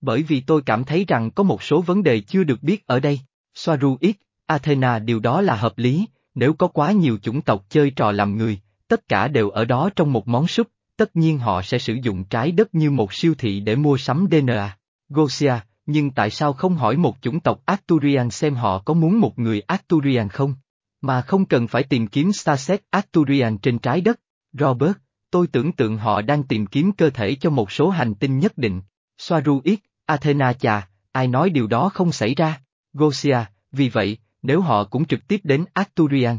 Bởi 0.00 0.22
vì 0.22 0.40
tôi 0.40 0.62
cảm 0.66 0.84
thấy 0.84 1.04
rằng 1.08 1.30
có 1.30 1.42
một 1.42 1.62
số 1.62 1.80
vấn 1.80 2.02
đề 2.02 2.20
chưa 2.20 2.44
được 2.44 2.62
biết 2.62 2.86
ở 2.86 3.00
đây. 3.00 3.20
Soaru 3.54 3.96
ít, 4.00 4.16
Athena 4.46 4.98
điều 4.98 5.20
đó 5.20 5.40
là 5.40 5.56
hợp 5.56 5.78
lý, 5.78 6.06
nếu 6.34 6.52
có 6.52 6.68
quá 6.68 6.92
nhiều 6.92 7.18
chủng 7.22 7.42
tộc 7.42 7.64
chơi 7.68 7.90
trò 7.90 8.12
làm 8.12 8.38
người, 8.38 8.60
tất 8.88 9.08
cả 9.08 9.28
đều 9.28 9.50
ở 9.50 9.64
đó 9.64 9.90
trong 9.96 10.12
một 10.12 10.28
món 10.28 10.46
súp, 10.46 10.68
tất 10.96 11.16
nhiên 11.16 11.38
họ 11.38 11.62
sẽ 11.62 11.78
sử 11.78 11.94
dụng 12.02 12.24
trái 12.24 12.52
đất 12.52 12.74
như 12.74 12.90
một 12.90 13.12
siêu 13.12 13.34
thị 13.38 13.60
để 13.60 13.76
mua 13.76 13.96
sắm 13.96 14.26
DNA. 14.30 14.76
Gosia, 15.08 15.54
nhưng 15.86 16.10
tại 16.10 16.30
sao 16.30 16.52
không 16.52 16.76
hỏi 16.76 16.96
một 16.96 17.16
chủng 17.20 17.40
tộc 17.40 17.60
Arturian 17.64 18.30
xem 18.30 18.54
họ 18.54 18.78
có 18.78 18.94
muốn 18.94 19.20
một 19.20 19.38
người 19.38 19.60
Arturian 19.60 20.28
không? 20.28 20.54
Mà 21.00 21.22
không 21.22 21.46
cần 21.46 21.68
phải 21.68 21.82
tìm 21.82 22.06
kiếm 22.06 22.32
Starset 22.32 22.82
Arturian 22.90 23.58
trên 23.58 23.78
trái 23.78 24.00
đất. 24.00 24.20
Robert, 24.52 24.96
tôi 25.30 25.46
tưởng 25.46 25.72
tượng 25.72 25.96
họ 25.96 26.22
đang 26.22 26.42
tìm 26.42 26.66
kiếm 26.66 26.92
cơ 26.92 27.10
thể 27.10 27.34
cho 27.34 27.50
một 27.50 27.72
số 27.72 27.90
hành 27.90 28.14
tinh 28.14 28.38
nhất 28.38 28.58
định. 28.58 28.82
Soaru 29.18 29.60
X, 29.64 29.78
Athena 30.06 30.52
chà, 30.52 30.88
ai 31.12 31.28
nói 31.28 31.50
điều 31.50 31.66
đó 31.66 31.88
không 31.88 32.12
xảy 32.12 32.34
ra? 32.34 32.60
Gosia, 32.92 33.38
vì 33.72 33.88
vậy, 33.88 34.18
nếu 34.42 34.60
họ 34.60 34.84
cũng 34.84 35.04
trực 35.04 35.26
tiếp 35.28 35.40
đến 35.44 35.64
Arturian. 35.72 36.38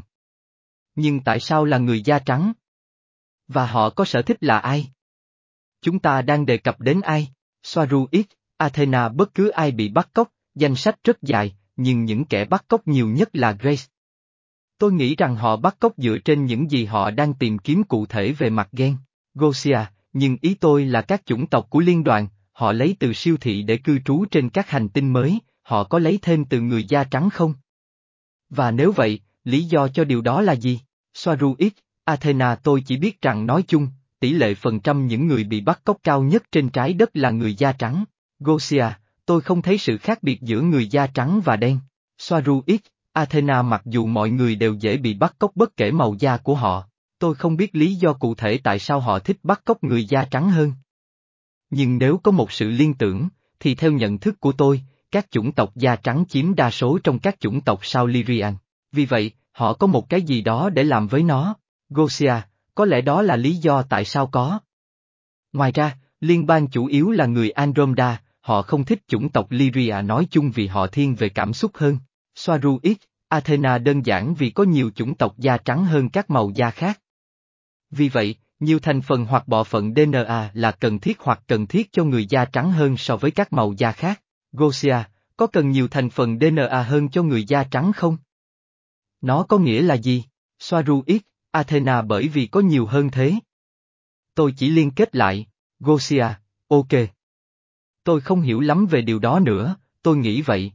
Nhưng 0.96 1.20
tại 1.24 1.40
sao 1.40 1.66
là 1.66 1.78
người 1.78 2.02
da 2.02 2.20
trắng? 2.20 2.54
Và 3.48 3.66
họ 3.66 3.90
có 3.90 4.06
sở 4.06 4.22
thích 4.22 4.38
là 4.42 4.60
ai? 4.60 4.88
Chúng 5.82 6.00
ta 6.00 6.22
đang 6.22 6.46
đề 6.46 6.58
cập 6.58 6.80
đến 6.80 7.02
ai? 7.02 7.28
Soaru 7.64 8.08
X, 8.12 8.26
Athena 8.58 9.10
bất 9.10 9.34
cứ 9.34 9.50
ai 9.50 9.72
bị 9.72 9.90
bắt 9.90 10.10
cóc, 10.14 10.32
danh 10.56 10.76
sách 10.76 10.96
rất 11.04 11.22
dài, 11.22 11.56
nhưng 11.76 12.06
những 12.06 12.26
kẻ 12.26 12.46
bắt 12.46 12.66
cóc 12.68 12.88
nhiều 12.88 13.08
nhất 13.08 13.30
là 13.34 13.52
Grace. 13.52 13.84
Tôi 14.78 14.94
nghĩ 14.94 15.16
rằng 15.16 15.36
họ 15.36 15.56
bắt 15.56 15.76
cóc 15.80 15.94
dựa 15.98 16.18
trên 16.26 16.46
những 16.46 16.72
gì 16.72 16.86
họ 16.86 17.12
đang 17.12 17.34
tìm 17.34 17.58
kiếm 17.58 17.84
cụ 17.84 18.06
thể 18.06 18.32
về 18.32 18.50
mặt 18.50 18.70
gen. 18.72 18.98
Gosia, 19.34 19.80
nhưng 20.14 20.38
ý 20.42 20.54
tôi 20.54 20.86
là 20.86 21.02
các 21.02 21.26
chủng 21.26 21.48
tộc 21.48 21.70
của 21.70 21.80
liên 21.80 22.04
đoàn, 22.04 22.28
họ 22.52 22.72
lấy 22.72 22.96
từ 23.00 23.14
siêu 23.14 23.38
thị 23.42 23.64
để 23.64 23.78
cư 23.78 24.00
trú 24.06 24.26
trên 24.26 24.50
các 24.50 24.70
hành 24.70 24.90
tinh 24.90 25.14
mới, 25.14 25.40
họ 25.62 25.84
có 25.84 26.00
lấy 26.00 26.20
thêm 26.22 26.46
từ 26.46 26.62
người 26.62 26.84
da 26.84 27.04
trắng 27.04 27.30
không? 27.30 27.54
Và 28.50 28.72
nếu 28.72 28.92
vậy, 28.92 29.20
lý 29.44 29.64
do 29.64 29.88
cho 29.88 30.04
điều 30.04 30.22
đó 30.22 30.42
là 30.42 30.56
gì? 30.56 30.80
Soaru 31.14 31.56
ít, 31.58 31.74
Athena 32.04 32.56
tôi 32.56 32.84
chỉ 32.86 32.98
biết 32.98 33.22
rằng 33.22 33.46
nói 33.46 33.64
chung, 33.68 33.88
tỷ 34.20 34.34
lệ 34.34 34.56
phần 34.56 34.80
trăm 34.80 35.08
những 35.08 35.28
người 35.28 35.44
bị 35.44 35.62
bắt 35.62 35.82
cóc 35.84 35.98
cao 36.04 36.24
nhất 36.24 36.44
trên 36.52 36.70
trái 36.70 36.94
đất 36.94 37.10
là 37.14 37.32
người 37.32 37.56
da 37.56 37.72
trắng. 37.72 38.06
Gosia, 38.40 38.86
tôi 39.26 39.42
không 39.42 39.62
thấy 39.62 39.78
sự 39.78 39.98
khác 39.98 40.24
biệt 40.24 40.42
giữa 40.42 40.62
người 40.62 40.88
da 40.88 41.08
trắng 41.08 41.42
và 41.46 41.56
đen. 41.56 41.80
Soaru 42.18 42.64
ít, 42.66 42.82
Athena 43.14 43.62
mặc 43.62 43.82
dù 43.86 44.06
mọi 44.06 44.30
người 44.30 44.56
đều 44.56 44.74
dễ 44.74 44.98
bị 44.98 45.14
bắt 45.14 45.36
cóc 45.40 45.52
bất 45.56 45.78
kể 45.78 45.92
màu 45.92 46.16
da 46.20 46.38
của 46.38 46.56
họ, 46.56 46.88
tôi 47.20 47.36
không 47.36 47.58
biết 47.58 47.76
lý 47.76 47.96
do 47.96 48.14
cụ 48.14 48.36
thể 48.36 48.60
tại 48.64 48.80
sao 48.80 49.00
họ 49.00 49.20
thích 49.20 49.38
bắt 49.44 49.62
cóc 49.66 49.84
người 49.84 50.06
da 50.06 50.26
trắng 50.32 50.50
hơn. 50.50 50.74
Nhưng 51.70 51.98
nếu 51.98 52.18
có 52.18 52.32
một 52.32 52.52
sự 52.52 52.70
liên 52.70 52.94
tưởng, 52.94 53.30
thì 53.60 53.76
theo 53.76 53.92
nhận 53.92 54.18
thức 54.18 54.40
của 54.40 54.52
tôi, 54.52 54.82
các 55.12 55.32
chủng 55.32 55.52
tộc 55.52 55.76
da 55.76 55.96
trắng 55.96 56.26
chiếm 56.30 56.56
đa 56.56 56.72
số 56.72 57.00
trong 57.04 57.20
các 57.20 57.40
chủng 57.40 57.62
tộc 57.62 57.80
sao 57.86 58.06
Lyrian. 58.08 58.56
Vì 58.92 59.06
vậy, 59.06 59.32
họ 59.52 59.74
có 59.74 59.88
một 59.88 60.10
cái 60.10 60.22
gì 60.22 60.42
đó 60.42 60.70
để 60.70 60.84
làm 60.84 61.08
với 61.08 61.24
nó. 61.24 61.56
Gosia, 61.90 62.34
có 62.76 62.86
lẽ 62.86 63.02
đó 63.02 63.22
là 63.22 63.36
lý 63.36 63.56
do 63.56 63.82
tại 63.82 64.06
sao 64.06 64.28
có. 64.28 64.60
Ngoài 65.54 65.72
ra, 65.72 65.98
liên 66.20 66.46
bang 66.46 66.68
chủ 66.68 66.86
yếu 66.86 67.12
là 67.12 67.26
người 67.26 67.50
Andromeda, 67.50 68.22
họ 68.46 68.62
không 68.62 68.86
thích 68.86 69.00
chủng 69.08 69.30
tộc 69.30 69.48
Lyria 69.50 70.02
nói 70.04 70.28
chung 70.32 70.52
vì 70.52 70.68
họ 70.68 70.88
thiên 70.88 71.16
về 71.16 71.30
cảm 71.30 71.54
xúc 71.54 71.72
hơn. 71.74 71.98
Soaru 72.36 72.80
ít, 72.82 72.98
Athena 73.28 73.78
đơn 73.78 74.06
giản 74.06 74.34
vì 74.34 74.50
có 74.50 74.64
nhiều 74.64 74.92
chủng 74.96 75.16
tộc 75.16 75.38
da 75.38 75.58
trắng 75.58 75.86
hơn 75.86 76.10
các 76.10 76.30
màu 76.30 76.52
da 76.56 76.72
khác. 76.72 77.02
Vì 77.92 78.10
vậy, 78.10 78.36
nhiều 78.60 78.80
thành 78.80 79.02
phần 79.02 79.26
hoặc 79.26 79.48
bộ 79.48 79.64
phận 79.64 79.94
DNA 79.94 80.52
là 80.54 80.72
cần 80.72 81.00
thiết 81.00 81.20
hoặc 81.20 81.44
cần 81.48 81.68
thiết 81.68 81.92
cho 81.92 82.04
người 82.04 82.26
da 82.26 82.46
trắng 82.46 82.72
hơn 82.72 82.98
so 82.98 83.18
với 83.18 83.32
các 83.32 83.54
màu 83.54 83.74
da 83.78 83.92
khác. 83.92 84.22
Gosia, 84.52 84.98
có 85.38 85.48
cần 85.48 85.72
nhiều 85.72 85.88
thành 85.88 86.10
phần 86.10 86.40
DNA 86.40 86.84
hơn 86.84 87.10
cho 87.10 87.24
người 87.24 87.44
da 87.44 87.64
trắng 87.64 87.92
không? 87.94 88.18
Nó 89.22 89.44
có 89.44 89.58
nghĩa 89.58 89.82
là 89.82 89.96
gì? 89.96 90.24
Soaru 90.60 91.04
ít, 91.06 91.22
Athena 91.52 92.02
bởi 92.02 92.28
vì 92.28 92.48
có 92.48 92.60
nhiều 92.60 92.86
hơn 92.86 93.12
thế. 93.12 93.34
Tôi 94.36 94.54
chỉ 94.58 94.70
liên 94.70 94.92
kết 94.92 95.16
lại, 95.16 95.46
Gosia, 95.80 96.28
ok. 96.68 96.94
Tôi 98.06 98.22
không 98.22 98.42
hiểu 98.42 98.60
lắm 98.60 98.86
về 98.90 99.02
điều 99.02 99.20
đó 99.20 99.40
nữa, 99.40 99.76
tôi 100.02 100.18
nghĩ 100.18 100.42
vậy. 100.42 100.72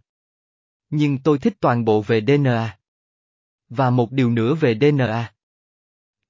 Nhưng 0.91 1.19
tôi 1.19 1.39
thích 1.39 1.57
toàn 1.61 1.85
bộ 1.85 2.03
về 2.03 2.21
DNA. 2.21 2.79
Và 3.69 3.91
một 3.91 4.13
điều 4.13 4.31
nữa 4.31 4.55
về 4.55 4.79
DNA. 4.81 5.33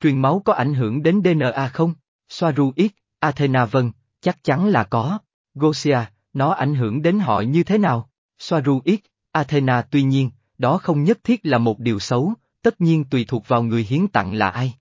Truyền 0.00 0.22
máu 0.22 0.42
có 0.44 0.52
ảnh 0.52 0.74
hưởng 0.74 1.02
đến 1.02 1.20
DNA 1.24 1.68
không? 1.68 1.94
Soaru 2.28 2.72
ít, 2.76 2.92
Athena 3.18 3.64
vâng, 3.64 3.92
chắc 4.20 4.44
chắn 4.44 4.68
là 4.68 4.84
có. 4.84 5.18
Gosia, 5.54 5.98
nó 6.32 6.50
ảnh 6.50 6.74
hưởng 6.74 7.02
đến 7.02 7.18
họ 7.18 7.40
như 7.40 7.62
thế 7.62 7.78
nào? 7.78 8.10
Soaru 8.38 8.80
ít, 8.84 9.00
Athena 9.32 9.82
tuy 9.82 10.02
nhiên, 10.02 10.30
đó 10.58 10.78
không 10.78 11.04
nhất 11.04 11.18
thiết 11.24 11.46
là 11.46 11.58
một 11.58 11.78
điều 11.78 11.98
xấu, 11.98 12.34
tất 12.62 12.80
nhiên 12.80 13.04
tùy 13.04 13.24
thuộc 13.28 13.48
vào 13.48 13.62
người 13.62 13.86
hiến 13.88 14.08
tặng 14.08 14.34
là 14.34 14.50
ai. 14.50 14.74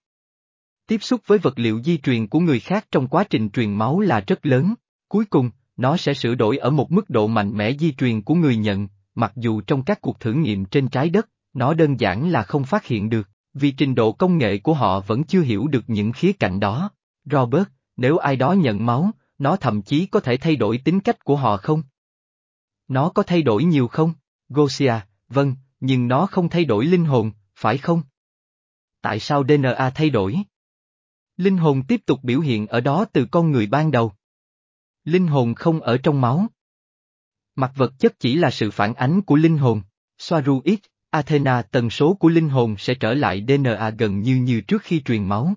Tiếp 0.88 1.03
xúc 1.03 1.21
với 1.25 1.38
vật 1.38 1.59
liệu 1.59 1.83
di 1.83 1.97
truyền 1.97 2.27
của 2.27 2.39
người 2.39 2.59
khác 2.59 2.88
trong 2.91 3.07
quá 3.07 3.23
trình 3.29 3.49
truyền 3.49 3.73
máu 3.73 3.99
là 3.99 4.19
rất 4.27 4.45
lớn, 4.45 4.73
cuối 5.07 5.25
cùng, 5.25 5.51
nó 5.79 5.98
sẽ 5.98 6.13
sửa 6.13 6.36
đổi 6.36 6.57
ở 6.57 6.69
một 6.69 6.91
mức 6.91 7.09
độ 7.09 7.27
mạnh 7.27 7.57
mẽ 7.57 7.74
di 7.79 7.91
truyền 7.91 8.21
của 8.21 8.36
người 8.36 8.57
nhận, 8.57 8.88
mặc 9.15 9.31
dù 9.36 9.62
trong 9.62 9.83
các 9.83 10.01
cuộc 10.01 10.19
thử 10.19 10.33
nghiệm 10.33 10.65
trên 10.65 10.88
trái 10.88 11.09
đất, 11.09 11.29
nó 11.53 11.74
đơn 11.74 12.00
giản 12.00 12.29
là 12.29 12.43
không 12.43 12.63
phát 12.63 12.86
hiện 12.86 13.09
được, 13.09 13.29
vì 13.53 13.71
trình 13.71 13.95
độ 13.95 14.12
công 14.12 14.38
nghệ 14.38 14.57
của 14.57 14.74
họ 14.74 15.00
vẫn 15.00 15.24
chưa 15.24 15.41
hiểu 15.41 15.67
được 15.67 15.83
những 15.88 16.12
khía 16.12 16.33
cạnh 16.33 16.59
đó. 16.59 16.91
Robert, 17.25 17.67
nếu 17.98 18.17
ai 18.17 18.36
đó 18.36 18.53
nhận 18.53 18.86
máu, 18.86 19.12
nó 19.38 19.55
thậm 19.55 19.81
chí 19.81 20.05
có 20.05 20.19
thể 20.19 20.38
thay 20.38 20.55
đổi 20.55 20.77
tính 20.77 21.00
cách 21.00 21.25
của 21.25 21.36
họ 21.36 21.57
không? 21.57 21.83
Nó 22.88 23.09
có 23.09 23.24
thay 23.24 23.41
đổi 23.41 23.63
nhiều 23.63 23.88
không? 23.88 24.13
Gosia, 24.50 24.93
vâng, 25.29 25.55
nhưng 25.79 26.07
nó 26.07 26.25
không 26.25 26.50
thay 26.50 26.65
đổi 26.65 26.86
linh 26.86 27.05
hồn, 27.05 27.31
phải 27.55 27.77
không? 27.77 28.01
Tại 29.01 29.19
sao 29.19 29.43
DNA 29.43 29.89
thay 29.95 30.09
đổi? 30.09 30.36
Linh 31.38 31.57
hồn 31.57 31.83
tiếp 31.88 32.01
tục 32.05 32.19
biểu 32.24 32.39
hiện 32.39 32.67
ở 32.67 32.81
đó 32.81 33.05
từ 33.13 33.25
con 33.31 33.51
người 33.51 33.67
ban 33.67 33.91
đầu. 33.91 34.13
Linh 35.05 35.27
hồn 35.27 35.55
không 35.55 35.81
ở 35.81 35.97
trong 35.97 36.21
máu. 36.21 36.47
Mặt 37.55 37.71
vật 37.75 37.93
chất 37.99 38.19
chỉ 38.19 38.35
là 38.35 38.51
sự 38.51 38.71
phản 38.71 38.93
ánh 38.93 39.21
của 39.21 39.35
linh 39.35 39.57
hồn. 39.57 39.81
Soaru 40.17 40.61
X, 40.65 40.85
Athena 41.09 41.61
tần 41.61 41.89
số 41.89 42.13
của 42.13 42.29
linh 42.29 42.49
hồn 42.49 42.75
sẽ 42.77 42.93
trở 42.93 43.13
lại 43.13 43.45
DNA 43.47 43.89
gần 43.89 44.21
như 44.21 44.35
như 44.35 44.61
trước 44.61 44.81
khi 44.81 45.01
truyền 45.01 45.23
máu. 45.23 45.53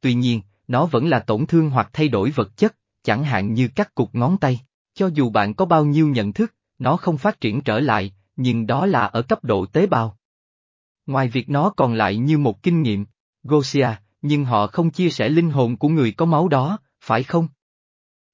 Tuy 0.00 0.14
nhiên, 0.14 0.40
nó 0.68 0.86
vẫn 0.86 1.08
là 1.08 1.18
tổn 1.18 1.46
thương 1.46 1.70
hoặc 1.70 1.90
thay 1.92 2.08
đổi 2.08 2.30
vật 2.30 2.56
chất, 2.56 2.76
chẳng 3.02 3.24
hạn 3.24 3.54
như 3.54 3.68
cắt 3.68 3.94
cục 3.94 4.14
ngón 4.14 4.38
tay. 4.38 4.60
Cho 4.94 5.06
dù 5.06 5.30
bạn 5.30 5.54
có 5.54 5.64
bao 5.64 5.84
nhiêu 5.84 6.08
nhận 6.08 6.32
thức, 6.32 6.54
nó 6.78 6.96
không 6.96 7.18
phát 7.18 7.40
triển 7.40 7.60
trở 7.60 7.80
lại, 7.80 8.12
nhưng 8.36 8.66
đó 8.66 8.86
là 8.86 9.00
ở 9.00 9.22
cấp 9.22 9.44
độ 9.44 9.66
tế 9.66 9.86
bào. 9.86 10.18
Ngoài 11.06 11.28
việc 11.28 11.48
nó 11.48 11.70
còn 11.70 11.94
lại 11.94 12.16
như 12.16 12.38
một 12.38 12.62
kinh 12.62 12.82
nghiệm, 12.82 13.06
Gosia, 13.42 13.88
nhưng 14.22 14.44
họ 14.44 14.66
không 14.66 14.90
chia 14.90 15.10
sẻ 15.10 15.28
linh 15.28 15.50
hồn 15.50 15.76
của 15.76 15.88
người 15.88 16.12
có 16.12 16.26
máu 16.26 16.48
đó, 16.48 16.78
phải 17.00 17.22
không? 17.22 17.48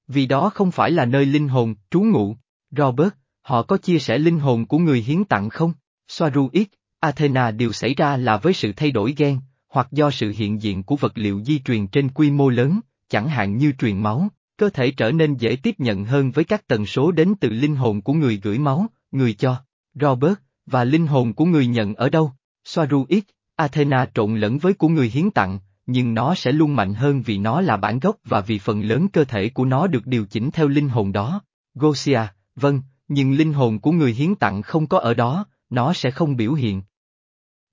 Vì 0.09 0.27
đó 0.27 0.51
không 0.55 0.71
phải 0.71 0.91
là 0.91 1.05
nơi 1.05 1.27
linh 1.27 1.49
hồn, 1.49 1.75
trú 1.91 2.01
ngụ. 2.01 2.37
Robert, 2.71 3.09
họ 3.43 3.63
có 3.63 3.77
chia 3.77 3.99
sẻ 3.99 4.19
linh 4.19 4.39
hồn 4.39 4.67
của 4.67 4.79
người 4.79 5.01
hiến 5.01 5.25
tặng 5.25 5.49
không? 5.49 5.73
Soaru 6.09 6.51
X, 6.53 6.67
Athena 7.01 7.51
đều 7.51 7.73
xảy 7.73 7.95
ra 7.95 8.17
là 8.17 8.37
với 8.37 8.53
sự 8.53 8.73
thay 8.77 8.91
đổi 8.91 9.15
gen, 9.17 9.39
hoặc 9.69 9.89
do 9.93 10.11
sự 10.11 10.33
hiện 10.37 10.63
diện 10.63 10.83
của 10.83 10.97
vật 10.97 11.13
liệu 11.15 11.43
di 11.45 11.59
truyền 11.59 11.87
trên 11.87 12.09
quy 12.09 12.31
mô 12.31 12.49
lớn, 12.49 12.81
chẳng 13.09 13.29
hạn 13.29 13.57
như 13.57 13.73
truyền 13.79 14.03
máu, 14.03 14.29
cơ 14.57 14.71
thể 14.71 14.91
trở 14.91 15.13
nên 15.13 15.35
dễ 15.35 15.57
tiếp 15.57 15.75
nhận 15.79 16.05
hơn 16.05 16.31
với 16.31 16.45
các 16.45 16.67
tần 16.67 16.87
số 16.87 17.13
đến 17.13 17.35
từ 17.41 17.49
linh 17.49 17.77
hồn 17.77 18.03
của 18.03 18.13
người 18.13 18.41
gửi 18.43 18.59
máu, 18.59 18.87
người 19.11 19.33
cho. 19.33 19.57
Robert, 19.95 20.35
và 20.67 20.85
linh 20.85 21.07
hồn 21.07 21.35
của 21.35 21.45
người 21.45 21.67
nhận 21.67 21.95
ở 21.95 22.09
đâu? 22.09 22.33
Soaru 22.65 23.07
X, 23.09 23.23
Athena 23.57 24.07
trộn 24.15 24.37
lẫn 24.37 24.59
với 24.59 24.75
của 24.75 24.89
người 24.89 25.09
hiến 25.09 25.31
tặng, 25.31 25.59
nhưng 25.87 26.15
nó 26.15 26.35
sẽ 26.35 26.53
luôn 26.53 26.77
mạnh 26.77 26.95
hơn 26.95 27.23
vì 27.23 27.39
nó 27.39 27.61
là 27.61 27.77
bản 27.77 27.99
gốc 27.99 28.17
và 28.25 28.41
vì 28.41 28.59
phần 28.59 28.83
lớn 28.83 29.09
cơ 29.09 29.25
thể 29.25 29.49
của 29.49 29.65
nó 29.65 29.87
được 29.87 30.07
điều 30.07 30.27
chỉnh 30.27 30.51
theo 30.51 30.69
linh 30.69 30.89
hồn 30.89 31.13
đó. 31.13 31.41
Gosia, 31.75 32.21
vâng, 32.57 32.83
nhưng 33.09 33.33
linh 33.33 33.53
hồn 33.53 33.81
của 33.81 33.93
người 33.93 34.13
hiến 34.13 34.35
tặng 34.35 34.63
không 34.63 34.87
có 34.87 34.99
ở 34.99 35.15
đó, 35.15 35.47
nó 35.71 35.93
sẽ 35.93 36.11
không 36.11 36.37
biểu 36.37 36.55
hiện. 36.55 36.83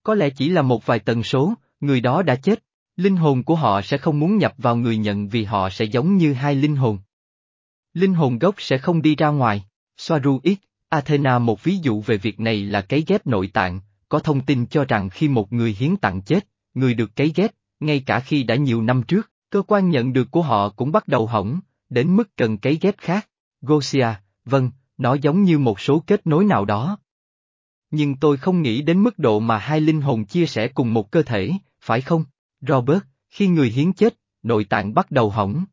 Có 0.04 0.16
lẽ 0.16 0.30
chỉ 0.30 0.50
là 0.50 0.62
một 0.62 0.86
vài 0.86 1.00
tần 1.00 1.24
số, 1.24 1.54
người 1.80 2.02
đó 2.02 2.22
đã 2.22 2.36
chết, 2.36 2.64
linh 2.96 3.16
hồn 3.16 3.44
của 3.44 3.56
họ 3.56 3.82
sẽ 3.82 3.98
không 3.98 4.20
muốn 4.20 4.38
nhập 4.38 4.54
vào 4.58 4.76
người 4.76 4.98
nhận 4.98 5.28
vì 5.28 5.44
họ 5.44 5.70
sẽ 5.70 5.86
giống 5.86 6.18
như 6.18 6.34
hai 6.34 6.56
linh 6.56 6.76
hồn. 6.76 7.00
Linh 7.94 8.14
hồn 8.14 8.40
gốc 8.40 8.56
sẽ 8.58 8.78
không 8.78 9.02
đi 9.02 9.16
ra 9.16 9.28
ngoài, 9.28 9.66
Soaru 9.98 10.42
X, 10.44 10.58
Athena 10.90 11.40
một 11.40 11.64
ví 11.64 11.78
dụ 11.78 12.02
về 12.02 12.18
việc 12.18 12.40
này 12.40 12.66
là 12.66 12.82
cấy 12.82 13.04
ghép 13.08 13.28
nội 13.28 13.48
tạng, 13.54 13.82
có 14.10 14.20
thông 14.20 14.42
tin 14.42 14.66
cho 14.66 14.86
rằng 14.86 15.10
khi 15.10 15.28
một 15.28 15.54
người 15.54 15.76
hiến 15.80 15.96
tặng 15.98 16.22
chết, 16.22 16.48
người 16.74 16.94
được 16.94 17.16
cấy 17.16 17.32
ghép, 17.36 17.52
ngay 17.80 18.04
cả 18.06 18.20
khi 18.20 18.44
đã 18.44 18.56
nhiều 18.56 18.82
năm 18.82 19.04
trước, 19.04 19.32
cơ 19.50 19.62
quan 19.68 19.90
nhận 19.90 20.14
được 20.14 20.32
của 20.32 20.42
họ 20.42 20.70
cũng 20.70 20.92
bắt 20.92 21.08
đầu 21.08 21.28
hỏng, 21.28 21.60
đến 21.90 22.16
mức 22.16 22.38
cần 22.38 22.58
cấy 22.58 22.78
ghép 22.82 22.98
khác. 22.98 23.30
Gosia, 23.62 24.08
vâng, 24.46 24.72
nó 24.98 25.14
giống 25.14 25.44
như 25.44 25.60
một 25.60 25.80
số 25.80 26.04
kết 26.08 26.28
nối 26.28 26.46
nào 26.46 26.66
đó. 26.66 26.98
Nhưng 27.92 28.16
tôi 28.16 28.38
không 28.38 28.62
nghĩ 28.62 28.82
đến 28.82 29.04
mức 29.04 29.20
độ 29.20 29.40
mà 29.40 29.58
hai 29.58 29.82
linh 29.82 30.02
hồn 30.02 30.26
chia 30.26 30.46
sẻ 30.46 30.68
cùng 30.68 30.94
một 30.94 31.12
cơ 31.12 31.24
thể, 31.24 31.52
phải 31.82 32.02
không? 32.02 32.26
Robert, 32.62 33.00
khi 33.30 33.48
người 33.48 33.70
hiến 33.70 33.94
chết, 33.94 34.16
nội 34.44 34.64
tạng 34.64 34.94
bắt 34.94 35.12
đầu 35.12 35.30
hỏng. 35.30 35.66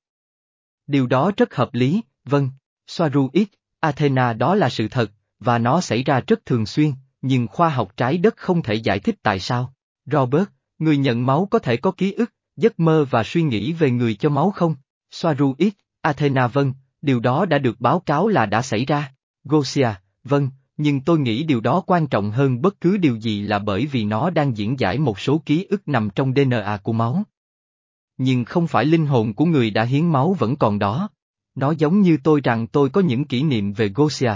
Điều 0.87 1.07
đó 1.07 1.33
rất 1.37 1.55
hợp 1.55 1.75
lý, 1.75 2.03
vâng, 2.25 2.51
Soaru 2.87 3.31
ít, 3.33 3.49
Athena 3.81 4.33
đó 4.33 4.55
là 4.55 4.69
sự 4.69 4.89
thật, 4.89 5.13
và 5.39 5.59
nó 5.59 5.81
xảy 5.81 6.03
ra 6.03 6.21
rất 6.27 6.47
thường 6.47 6.67
xuyên, 6.67 6.93
nhưng 7.23 7.47
khoa 7.47 7.69
học 7.69 7.97
trái 7.97 8.19
đất 8.19 8.37
không 8.37 8.63
thể 8.63 8.75
giải 8.75 9.01
thích 9.01 9.17
tại 9.23 9.41
sao. 9.41 9.75
Robert, 10.07 10.49
người 10.81 10.97
nhận 10.97 11.27
máu 11.27 11.49
có 11.51 11.59
thể 11.59 11.77
có 11.77 11.91
ký 11.91 12.13
ức, 12.13 12.33
giấc 12.57 12.81
mơ 12.81 13.07
và 13.11 13.23
suy 13.25 13.43
nghĩ 13.43 13.73
về 13.73 13.91
người 13.91 14.15
cho 14.15 14.29
máu 14.29 14.51
không? 14.51 14.75
Soaru 15.11 15.55
ít, 15.59 15.75
Athena 16.01 16.47
vâng, 16.47 16.73
điều 17.03 17.21
đó 17.21 17.47
đã 17.47 17.59
được 17.59 17.81
báo 17.81 18.01
cáo 18.01 18.29
là 18.29 18.47
đã 18.47 18.63
xảy 18.63 18.85
ra. 18.85 19.13
Gosia, 19.45 19.89
vâng, 20.25 20.49
nhưng 20.77 21.01
tôi 21.01 21.19
nghĩ 21.19 21.43
điều 21.43 21.61
đó 21.61 21.83
quan 21.87 22.07
trọng 22.07 22.31
hơn 22.31 22.63
bất 22.63 22.81
cứ 22.81 22.97
điều 22.97 23.17
gì 23.17 23.43
là 23.43 23.59
bởi 23.59 23.87
vì 23.87 24.05
nó 24.05 24.31
đang 24.31 24.57
diễn 24.57 24.79
giải 24.79 24.99
một 24.99 25.21
số 25.21 25.43
ký 25.47 25.67
ức 25.71 25.89
nằm 25.89 26.11
trong 26.11 26.35
DNA 26.35 26.79
của 26.83 26.93
máu. 26.93 27.23
Nhưng 28.17 28.45
không 28.45 28.67
phải 28.67 28.85
linh 28.85 29.07
hồn 29.07 29.35
của 29.35 29.45
người 29.45 29.71
đã 29.71 29.85
hiến 29.85 30.07
máu 30.07 30.37
vẫn 30.39 30.57
còn 30.57 30.79
đó. 30.79 31.09
Nó 31.55 31.75
giống 31.79 32.01
như 32.01 32.19
tôi 32.25 32.41
rằng 32.45 32.67
tôi 32.67 32.91
có 32.91 33.01
những 33.01 33.25
kỷ 33.25 33.43
niệm 33.43 33.73
về 33.73 33.89
Gosia. 33.95 34.33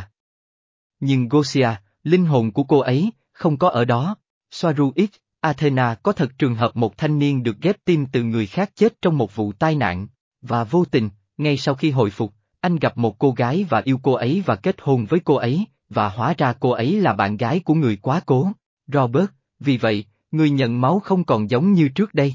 Nhưng 1.00 1.28
Gosia, 1.28 1.68
linh 2.02 2.24
hồn 2.24 2.52
của 2.52 2.64
cô 2.64 2.78
ấy, 2.78 3.10
không 3.32 3.56
có 3.56 3.68
ở 3.68 3.84
đó. 3.84 4.16
Soaru 4.50 4.92
ít, 4.94 5.10
Athena 5.44 5.94
có 5.94 6.12
thật 6.12 6.30
trường 6.38 6.54
hợp 6.54 6.76
một 6.76 6.98
thanh 6.98 7.18
niên 7.18 7.42
được 7.42 7.56
ghép 7.60 7.76
tim 7.84 8.06
từ 8.06 8.22
người 8.22 8.46
khác 8.46 8.70
chết 8.74 9.02
trong 9.02 9.18
một 9.18 9.36
vụ 9.36 9.52
tai 9.52 9.74
nạn, 9.74 10.06
và 10.42 10.64
vô 10.64 10.84
tình, 10.84 11.10
ngay 11.36 11.56
sau 11.56 11.74
khi 11.74 11.90
hồi 11.90 12.10
phục, 12.10 12.32
anh 12.60 12.76
gặp 12.76 12.98
một 12.98 13.18
cô 13.18 13.30
gái 13.30 13.66
và 13.68 13.82
yêu 13.84 14.00
cô 14.02 14.12
ấy 14.12 14.42
và 14.46 14.56
kết 14.56 14.76
hôn 14.80 15.04
với 15.04 15.20
cô 15.24 15.34
ấy, 15.34 15.64
và 15.88 16.08
hóa 16.08 16.34
ra 16.38 16.52
cô 16.60 16.70
ấy 16.70 17.00
là 17.00 17.12
bạn 17.12 17.36
gái 17.36 17.60
của 17.60 17.74
người 17.74 17.96
quá 17.96 18.20
cố, 18.26 18.52
Robert, 18.86 19.26
vì 19.60 19.76
vậy, 19.76 20.04
người 20.30 20.50
nhận 20.50 20.80
máu 20.80 21.00
không 21.00 21.24
còn 21.24 21.50
giống 21.50 21.72
như 21.72 21.88
trước 21.88 22.14
đây. 22.14 22.34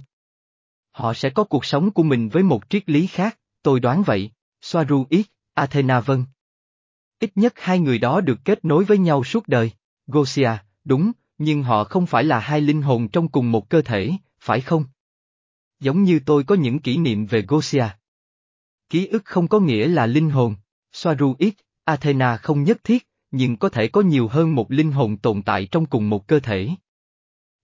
Họ 0.91 1.13
sẽ 1.13 1.29
có 1.29 1.43
cuộc 1.43 1.65
sống 1.65 1.91
của 1.91 2.03
mình 2.03 2.29
với 2.29 2.43
một 2.43 2.69
triết 2.69 2.89
lý 2.89 3.07
khác, 3.07 3.37
tôi 3.63 3.79
đoán 3.79 4.03
vậy, 4.03 4.31
Soaru 4.61 5.05
ít 5.09 5.25
Athena 5.53 5.99
vâng. 5.99 6.25
Ít 7.19 7.31
nhất 7.35 7.53
hai 7.55 7.79
người 7.79 7.99
đó 7.99 8.21
được 8.21 8.39
kết 8.45 8.65
nối 8.65 8.85
với 8.85 8.97
nhau 8.97 9.23
suốt 9.23 9.47
đời, 9.47 9.71
Gosia, 10.07 10.51
đúng, 10.83 11.11
nhưng 11.39 11.63
họ 11.63 11.83
không 11.83 12.05
phải 12.05 12.23
là 12.23 12.39
hai 12.39 12.61
linh 12.61 12.81
hồn 12.81 13.07
trong 13.07 13.27
cùng 13.27 13.51
một 13.51 13.69
cơ 13.69 13.81
thể, 13.81 14.11
phải 14.39 14.61
không? 14.61 14.83
Giống 15.79 16.03
như 16.03 16.19
tôi 16.25 16.43
có 16.43 16.55
những 16.55 16.79
kỷ 16.79 16.97
niệm 16.97 17.25
về 17.25 17.45
Gosia. 17.47 17.85
Ký 18.89 19.07
ức 19.07 19.25
không 19.25 19.47
có 19.47 19.59
nghĩa 19.59 19.87
là 19.87 20.05
linh 20.05 20.29
hồn, 20.29 20.55
Soaru 20.91 21.35
ít, 21.39 21.53
Athena 21.83 22.37
không 22.37 22.63
nhất 22.63 22.83
thiết, 22.83 23.07
nhưng 23.31 23.57
có 23.57 23.69
thể 23.69 23.87
có 23.87 24.01
nhiều 24.01 24.27
hơn 24.27 24.55
một 24.55 24.71
linh 24.71 24.91
hồn 24.91 25.17
tồn 25.17 25.41
tại 25.41 25.67
trong 25.71 25.85
cùng 25.85 26.09
một 26.09 26.27
cơ 26.27 26.39
thể. 26.39 26.69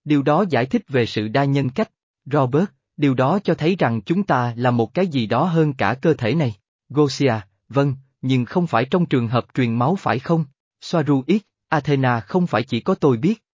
Điều 0.04 0.22
đó 0.22 0.44
giải 0.50 0.66
thích 0.66 0.82
về 0.88 1.06
sự 1.06 1.28
đa 1.28 1.44
nhân 1.44 1.70
cách, 1.70 1.90
Robert, 2.24 2.66
điều 2.96 3.14
đó 3.14 3.38
cho 3.44 3.54
thấy 3.54 3.76
rằng 3.78 4.00
chúng 4.02 4.22
ta 4.22 4.54
là 4.56 4.70
một 4.70 4.94
cái 4.94 5.06
gì 5.06 5.26
đó 5.26 5.44
hơn 5.44 5.72
cả 5.72 5.94
cơ 6.02 6.14
thể 6.14 6.34
này. 6.34 6.54
Gosia, 6.88 7.34
vâng, 7.68 7.94
nhưng 8.22 8.44
không 8.44 8.66
phải 8.66 8.84
trong 8.90 9.06
trường 9.06 9.28
hợp 9.28 9.46
truyền 9.54 9.74
máu 9.74 9.96
phải 9.96 10.18
không? 10.18 10.44
Soaru 10.80 11.24
ít, 11.26 11.42
Athena 11.68 12.20
không 12.20 12.46
phải 12.46 12.62
chỉ 12.62 12.80
có 12.80 12.94
tôi 12.94 13.16
biết. 13.16 13.45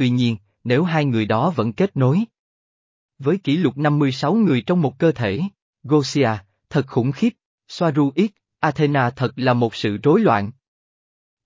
Tuy 0.00 0.10
nhiên, 0.10 0.36
nếu 0.64 0.84
hai 0.84 1.04
người 1.04 1.26
đó 1.26 1.50
vẫn 1.50 1.72
kết 1.72 1.96
nối. 1.96 2.24
Với 3.18 3.38
kỷ 3.38 3.56
lục 3.56 3.78
56 3.78 4.34
người 4.34 4.62
trong 4.62 4.82
một 4.82 4.98
cơ 4.98 5.12
thể, 5.12 5.40
Gosia, 5.82 6.30
thật 6.70 6.86
khủng 6.86 7.12
khiếp, 7.12 7.34
Soaruit, 7.68 8.30
Athena 8.60 9.10
thật 9.10 9.32
là 9.36 9.54
một 9.54 9.74
sự 9.74 9.96
rối 10.02 10.20
loạn. 10.20 10.50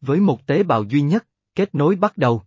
Với 0.00 0.20
một 0.20 0.46
tế 0.46 0.62
bào 0.62 0.84
duy 0.84 1.00
nhất, 1.00 1.26
kết 1.54 1.75
nối 1.75 1.96
bắt 1.96 2.18
đầu. 2.18 2.42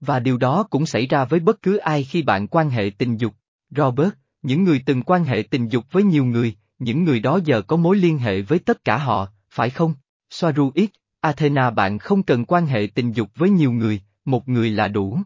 Và 0.00 0.20
điều 0.20 0.38
đó 0.38 0.62
cũng 0.70 0.86
xảy 0.86 1.06
ra 1.06 1.24
với 1.24 1.40
bất 1.40 1.62
cứ 1.62 1.76
ai 1.76 2.04
khi 2.04 2.22
bạn 2.22 2.46
quan 2.46 2.70
hệ 2.70 2.90
tình 2.98 3.16
dục. 3.16 3.34
Robert, 3.70 4.12
những 4.42 4.64
người 4.64 4.82
từng 4.86 5.02
quan 5.02 5.24
hệ 5.24 5.42
tình 5.50 5.68
dục 5.68 5.84
với 5.90 6.02
nhiều 6.02 6.24
người, 6.24 6.56
những 6.78 7.04
người 7.04 7.20
đó 7.20 7.40
giờ 7.44 7.62
có 7.62 7.76
mối 7.76 7.96
liên 7.96 8.18
hệ 8.18 8.42
với 8.42 8.58
tất 8.58 8.84
cả 8.84 8.98
họ, 8.98 9.28
phải 9.50 9.70
không? 9.70 9.94
Soaruit, 10.30 10.90
Athena 11.20 11.70
bạn 11.70 11.98
không 11.98 12.22
cần 12.22 12.44
quan 12.44 12.66
hệ 12.66 12.88
tình 12.94 13.12
dục 13.12 13.28
với 13.34 13.50
nhiều 13.50 13.72
người, 13.72 14.00
một 14.24 14.48
người 14.48 14.70
là 14.70 14.88
đủ. 14.88 15.18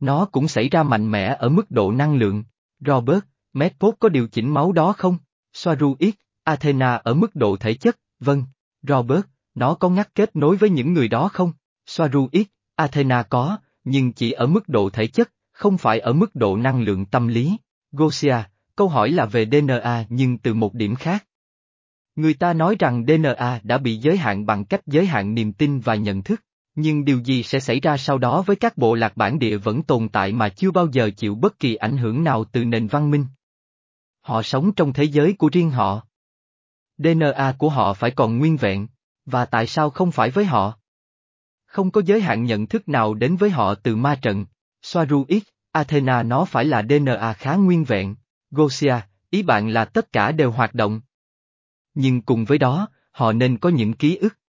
Nó 0.00 0.24
cũng 0.24 0.48
xảy 0.48 0.68
ra 0.68 0.82
mạnh 0.82 1.10
mẽ 1.10 1.36
ở 1.38 1.48
mức 1.48 1.70
độ 1.70 1.92
năng 1.92 2.16
lượng. 2.16 2.44
Robert, 2.86 3.20
Medpop 3.52 3.96
có 3.98 4.08
điều 4.08 4.28
chỉnh 4.28 4.54
máu 4.54 4.72
đó 4.72 4.92
không? 4.92 5.18
Soaru 5.52 5.96
Athena 6.44 6.94
ở 6.94 7.14
mức 7.14 7.34
độ 7.34 7.56
thể 7.56 7.74
chất, 7.74 7.98
vâng. 8.20 8.44
Robert, 8.82 9.22
nó 9.54 9.74
có 9.74 9.88
ngắt 9.88 10.14
kết 10.14 10.36
nối 10.36 10.56
với 10.56 10.70
những 10.70 10.92
người 10.92 11.08
đó 11.08 11.28
không? 11.28 11.52
Soaru 11.86 12.28
Athena 12.76 13.22
có, 13.22 13.58
nhưng 13.84 14.12
chỉ 14.12 14.32
ở 14.32 14.46
mức 14.46 14.68
độ 14.68 14.90
thể 14.90 15.06
chất, 15.06 15.32
không 15.52 15.78
phải 15.78 16.00
ở 16.00 16.12
mức 16.12 16.34
độ 16.34 16.56
năng 16.56 16.82
lượng 16.82 17.06
tâm 17.06 17.28
lý. 17.28 17.56
Gosia, 17.92 18.36
câu 18.76 18.88
hỏi 18.88 19.10
là 19.10 19.26
về 19.26 19.46
DNA 19.46 20.06
nhưng 20.08 20.38
từ 20.38 20.54
một 20.54 20.74
điểm 20.74 20.94
khác. 20.94 21.26
Người 22.16 22.34
ta 22.34 22.52
nói 22.52 22.76
rằng 22.78 23.04
DNA 23.06 23.60
đã 23.62 23.78
bị 23.78 23.96
giới 23.96 24.16
hạn 24.16 24.46
bằng 24.46 24.64
cách 24.64 24.80
giới 24.86 25.06
hạn 25.06 25.34
niềm 25.34 25.52
tin 25.52 25.80
và 25.80 25.94
nhận 25.94 26.22
thức, 26.22 26.44
nhưng 26.74 27.04
điều 27.04 27.18
gì 27.18 27.42
sẽ 27.42 27.60
xảy 27.60 27.80
ra 27.80 27.96
sau 27.96 28.18
đó 28.18 28.42
với 28.42 28.56
các 28.56 28.78
bộ 28.78 28.94
lạc 28.94 29.16
bản 29.16 29.38
địa 29.38 29.56
vẫn 29.56 29.82
tồn 29.82 30.08
tại 30.08 30.32
mà 30.32 30.48
chưa 30.48 30.70
bao 30.70 30.86
giờ 30.92 31.10
chịu 31.16 31.34
bất 31.34 31.58
kỳ 31.58 31.74
ảnh 31.74 31.96
hưởng 31.96 32.24
nào 32.24 32.44
từ 32.44 32.64
nền 32.64 32.86
văn 32.86 33.10
minh? 33.10 33.26
Họ 34.20 34.42
sống 34.42 34.72
trong 34.72 34.92
thế 34.92 35.04
giới 35.04 35.34
của 35.38 35.48
riêng 35.52 35.70
họ. 35.70 36.06
DNA 36.98 37.54
của 37.58 37.68
họ 37.68 37.94
phải 37.94 38.10
còn 38.10 38.38
nguyên 38.38 38.56
vẹn, 38.56 38.86
và 39.26 39.44
tại 39.44 39.66
sao 39.66 39.90
không 39.90 40.12
phải 40.12 40.30
với 40.30 40.44
họ? 40.44 40.78
Không 41.66 41.90
có 41.90 42.02
giới 42.04 42.20
hạn 42.20 42.44
nhận 42.44 42.66
thức 42.66 42.88
nào 42.88 43.14
đến 43.14 43.36
với 43.36 43.50
họ 43.50 43.74
từ 43.74 43.96
ma 43.96 44.18
trận. 44.22 44.46
Soaru 44.82 45.26
X, 45.28 45.42
Athena 45.72 46.22
nó 46.22 46.44
phải 46.44 46.64
là 46.64 46.82
DNA 46.82 47.32
khá 47.32 47.54
nguyên 47.54 47.84
vẹn. 47.84 48.16
Gosia, 48.50 48.94
ý 49.30 49.42
bạn 49.42 49.68
là 49.68 49.84
tất 49.84 50.12
cả 50.12 50.32
đều 50.32 50.50
hoạt 50.50 50.74
động. 50.74 51.00
Nhưng 51.94 52.22
cùng 52.22 52.44
với 52.44 52.58
đó, 52.58 52.88
họ 53.12 53.32
nên 53.32 53.58
có 53.58 53.68
những 53.68 53.92
ký 53.92 54.16
ức. 54.16 54.39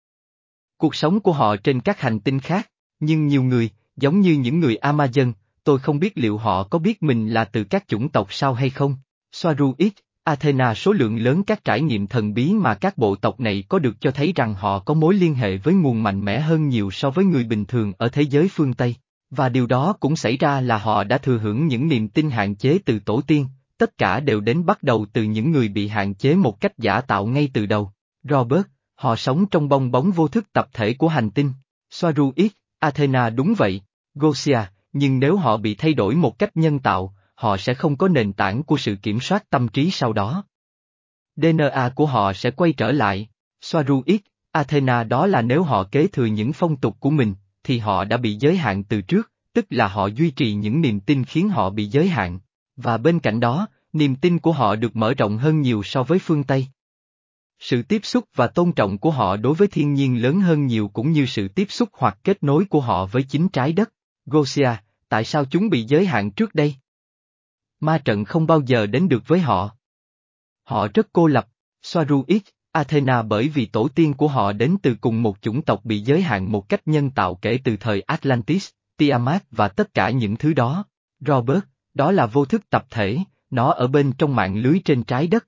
Cuộc 0.81 0.95
sống 0.95 1.19
của 1.19 1.31
họ 1.31 1.55
trên 1.55 1.79
các 1.79 1.99
hành 1.99 2.19
tinh 2.19 2.39
khác, 2.39 2.69
nhưng 2.99 3.27
nhiều 3.27 3.43
người, 3.43 3.69
giống 3.97 4.21
như 4.21 4.33
những 4.33 4.59
người 4.59 4.77
Amazon, 4.81 5.33
tôi 5.63 5.79
không 5.79 5.99
biết 5.99 6.17
liệu 6.17 6.37
họ 6.37 6.63
có 6.63 6.79
biết 6.79 7.03
mình 7.03 7.29
là 7.29 7.45
từ 7.45 7.63
các 7.63 7.87
chủng 7.87 8.09
tộc 8.09 8.33
sao 8.33 8.53
hay 8.53 8.69
không. 8.69 8.95
Soaru 9.31 9.73
X, 9.79 9.91
Athena 10.23 10.73
số 10.73 10.91
lượng 10.91 11.17
lớn 11.17 11.43
các 11.43 11.63
trải 11.63 11.81
nghiệm 11.81 12.07
thần 12.07 12.33
bí 12.33 12.53
mà 12.53 12.75
các 12.75 12.97
bộ 12.97 13.15
tộc 13.15 13.39
này 13.39 13.63
có 13.69 13.79
được 13.79 14.01
cho 14.01 14.11
thấy 14.11 14.33
rằng 14.35 14.53
họ 14.53 14.79
có 14.79 14.93
mối 14.93 15.13
liên 15.13 15.35
hệ 15.35 15.57
với 15.57 15.73
nguồn 15.73 16.03
mạnh 16.03 16.25
mẽ 16.25 16.39
hơn 16.39 16.69
nhiều 16.69 16.91
so 16.91 17.09
với 17.09 17.25
người 17.25 17.43
bình 17.43 17.65
thường 17.65 17.93
ở 17.97 18.09
thế 18.09 18.21
giới 18.21 18.47
phương 18.47 18.73
Tây. 18.73 18.95
Và 19.29 19.49
điều 19.49 19.67
đó 19.67 19.93
cũng 19.99 20.15
xảy 20.15 20.37
ra 20.37 20.61
là 20.61 20.77
họ 20.77 21.03
đã 21.03 21.17
thừa 21.17 21.37
hưởng 21.37 21.67
những 21.67 21.87
niềm 21.87 22.07
tin 22.07 22.29
hạn 22.29 22.55
chế 22.55 22.77
từ 22.85 22.99
tổ 22.99 23.21
tiên, 23.21 23.47
tất 23.77 23.97
cả 23.97 24.19
đều 24.19 24.39
đến 24.39 24.65
bắt 24.65 24.83
đầu 24.83 25.05
từ 25.13 25.23
những 25.23 25.51
người 25.51 25.67
bị 25.67 25.87
hạn 25.87 26.13
chế 26.13 26.35
một 26.35 26.61
cách 26.61 26.77
giả 26.77 27.01
tạo 27.01 27.25
ngay 27.25 27.49
từ 27.53 27.65
đầu. 27.65 27.91
Robert, 28.23 28.63
họ 29.01 29.15
sống 29.15 29.45
trong 29.45 29.69
bong 29.69 29.91
bóng 29.91 30.11
vô 30.11 30.27
thức 30.27 30.53
tập 30.53 30.67
thể 30.73 30.93
của 30.93 31.07
hành 31.07 31.31
tinh. 31.31 31.53
Soaru 31.89 32.33
ít, 32.35 32.51
Athena 32.79 33.29
đúng 33.29 33.53
vậy, 33.57 33.81
Gosia, 34.15 34.59
nhưng 34.93 35.19
nếu 35.19 35.37
họ 35.37 35.57
bị 35.57 35.75
thay 35.75 35.93
đổi 35.93 36.15
một 36.15 36.39
cách 36.39 36.57
nhân 36.57 36.79
tạo, 36.79 37.15
họ 37.35 37.57
sẽ 37.57 37.73
không 37.73 37.97
có 37.97 38.07
nền 38.07 38.33
tảng 38.33 38.63
của 38.63 38.77
sự 38.77 38.95
kiểm 38.95 39.19
soát 39.19 39.49
tâm 39.49 39.67
trí 39.67 39.91
sau 39.91 40.13
đó. 40.13 40.43
DNA 41.35 41.91
của 41.95 42.05
họ 42.05 42.33
sẽ 42.33 42.51
quay 42.51 42.73
trở 42.73 42.91
lại, 42.91 43.29
Soaru 43.61 44.03
ít, 44.05 44.21
Athena 44.51 45.03
đó 45.03 45.27
là 45.27 45.41
nếu 45.41 45.63
họ 45.63 45.83
kế 45.83 46.07
thừa 46.07 46.25
những 46.25 46.53
phong 46.53 46.75
tục 46.75 46.95
của 46.99 47.09
mình, 47.09 47.35
thì 47.63 47.77
họ 47.77 48.03
đã 48.03 48.17
bị 48.17 48.37
giới 48.39 48.57
hạn 48.57 48.83
từ 48.83 49.01
trước, 49.01 49.31
tức 49.53 49.65
là 49.69 49.87
họ 49.87 50.07
duy 50.07 50.31
trì 50.31 50.53
những 50.53 50.81
niềm 50.81 50.99
tin 50.99 51.25
khiến 51.25 51.49
họ 51.49 51.69
bị 51.69 51.85
giới 51.85 52.07
hạn. 52.07 52.39
Và 52.75 52.97
bên 52.97 53.19
cạnh 53.19 53.39
đó, 53.39 53.67
niềm 53.93 54.15
tin 54.15 54.39
của 54.39 54.51
họ 54.51 54.75
được 54.75 54.95
mở 54.95 55.13
rộng 55.13 55.37
hơn 55.37 55.61
nhiều 55.61 55.83
so 55.83 56.03
với 56.03 56.19
phương 56.19 56.43
Tây. 56.43 56.67
Sự 57.61 57.81
tiếp 57.81 57.99
xúc 58.03 58.25
và 58.35 58.47
tôn 58.47 58.71
trọng 58.71 58.97
của 58.97 59.11
họ 59.11 59.37
đối 59.37 59.53
với 59.53 59.67
thiên 59.67 59.93
nhiên 59.93 60.21
lớn 60.21 60.41
hơn 60.41 60.65
nhiều 60.65 60.87
cũng 60.87 61.11
như 61.11 61.25
sự 61.25 61.47
tiếp 61.47 61.67
xúc 61.69 61.89
hoặc 61.93 62.17
kết 62.23 62.43
nối 62.43 62.65
của 62.65 62.81
họ 62.81 63.05
với 63.05 63.23
chính 63.23 63.49
trái 63.49 63.73
đất. 63.73 63.93
Gosia, 64.25 64.69
tại 65.09 65.23
sao 65.23 65.45
chúng 65.45 65.69
bị 65.69 65.83
giới 65.83 66.05
hạn 66.05 66.31
trước 66.31 66.55
đây? 66.55 66.75
Ma 67.79 67.97
trận 67.97 68.25
không 68.25 68.47
bao 68.47 68.61
giờ 68.65 68.85
đến 68.85 69.09
được 69.09 69.27
với 69.27 69.39
họ. 69.39 69.69
Họ 70.63 70.87
rất 70.93 71.07
cô 71.13 71.27
lập, 71.27 71.47
Soaru 71.81 72.25
Athena 72.71 73.21
bởi 73.21 73.49
vì 73.49 73.65
tổ 73.65 73.87
tiên 73.95 74.13
của 74.13 74.27
họ 74.27 74.51
đến 74.51 74.77
từ 74.83 74.95
cùng 75.01 75.21
một 75.21 75.37
chủng 75.41 75.61
tộc 75.61 75.85
bị 75.85 75.99
giới 75.99 76.21
hạn 76.21 76.51
một 76.51 76.69
cách 76.69 76.81
nhân 76.87 77.11
tạo 77.11 77.35
kể 77.35 77.59
từ 77.63 77.77
thời 77.79 78.01
Atlantis, 78.01 78.69
Tiamat 78.97 79.43
và 79.51 79.67
tất 79.67 79.93
cả 79.93 80.09
những 80.09 80.35
thứ 80.35 80.53
đó. 80.53 80.85
Robert, 81.19 81.63
đó 81.93 82.11
là 82.11 82.25
vô 82.25 82.45
thức 82.45 82.69
tập 82.69 82.85
thể, 82.89 83.17
nó 83.49 83.71
ở 83.71 83.87
bên 83.87 84.11
trong 84.17 84.35
mạng 84.35 84.55
lưới 84.55 84.81
trên 84.85 85.03
trái 85.03 85.27
đất. 85.27 85.47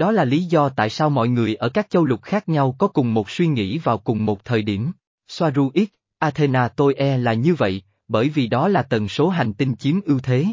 Đó 0.00 0.12
là 0.12 0.24
lý 0.24 0.44
do 0.44 0.68
tại 0.68 0.90
sao 0.90 1.10
mọi 1.10 1.28
người 1.28 1.54
ở 1.54 1.68
các 1.68 1.90
châu 1.90 2.04
lục 2.04 2.22
khác 2.22 2.48
nhau 2.48 2.76
có 2.78 2.88
cùng 2.88 3.14
một 3.14 3.30
suy 3.30 3.46
nghĩ 3.46 3.78
vào 3.78 3.98
cùng 3.98 4.24
một 4.24 4.44
thời 4.44 4.62
điểm. 4.62 4.92
Soaru 5.28 5.70
X, 5.74 5.84
Athena 6.18 6.68
tôi 6.68 6.94
e 6.94 7.18
là 7.18 7.34
như 7.34 7.54
vậy, 7.54 7.82
bởi 8.08 8.28
vì 8.28 8.46
đó 8.46 8.68
là 8.68 8.82
tần 8.82 9.08
số 9.08 9.28
hành 9.28 9.54
tinh 9.54 9.76
chiếm 9.76 10.00
ưu 10.00 10.18
thế. 10.18 10.46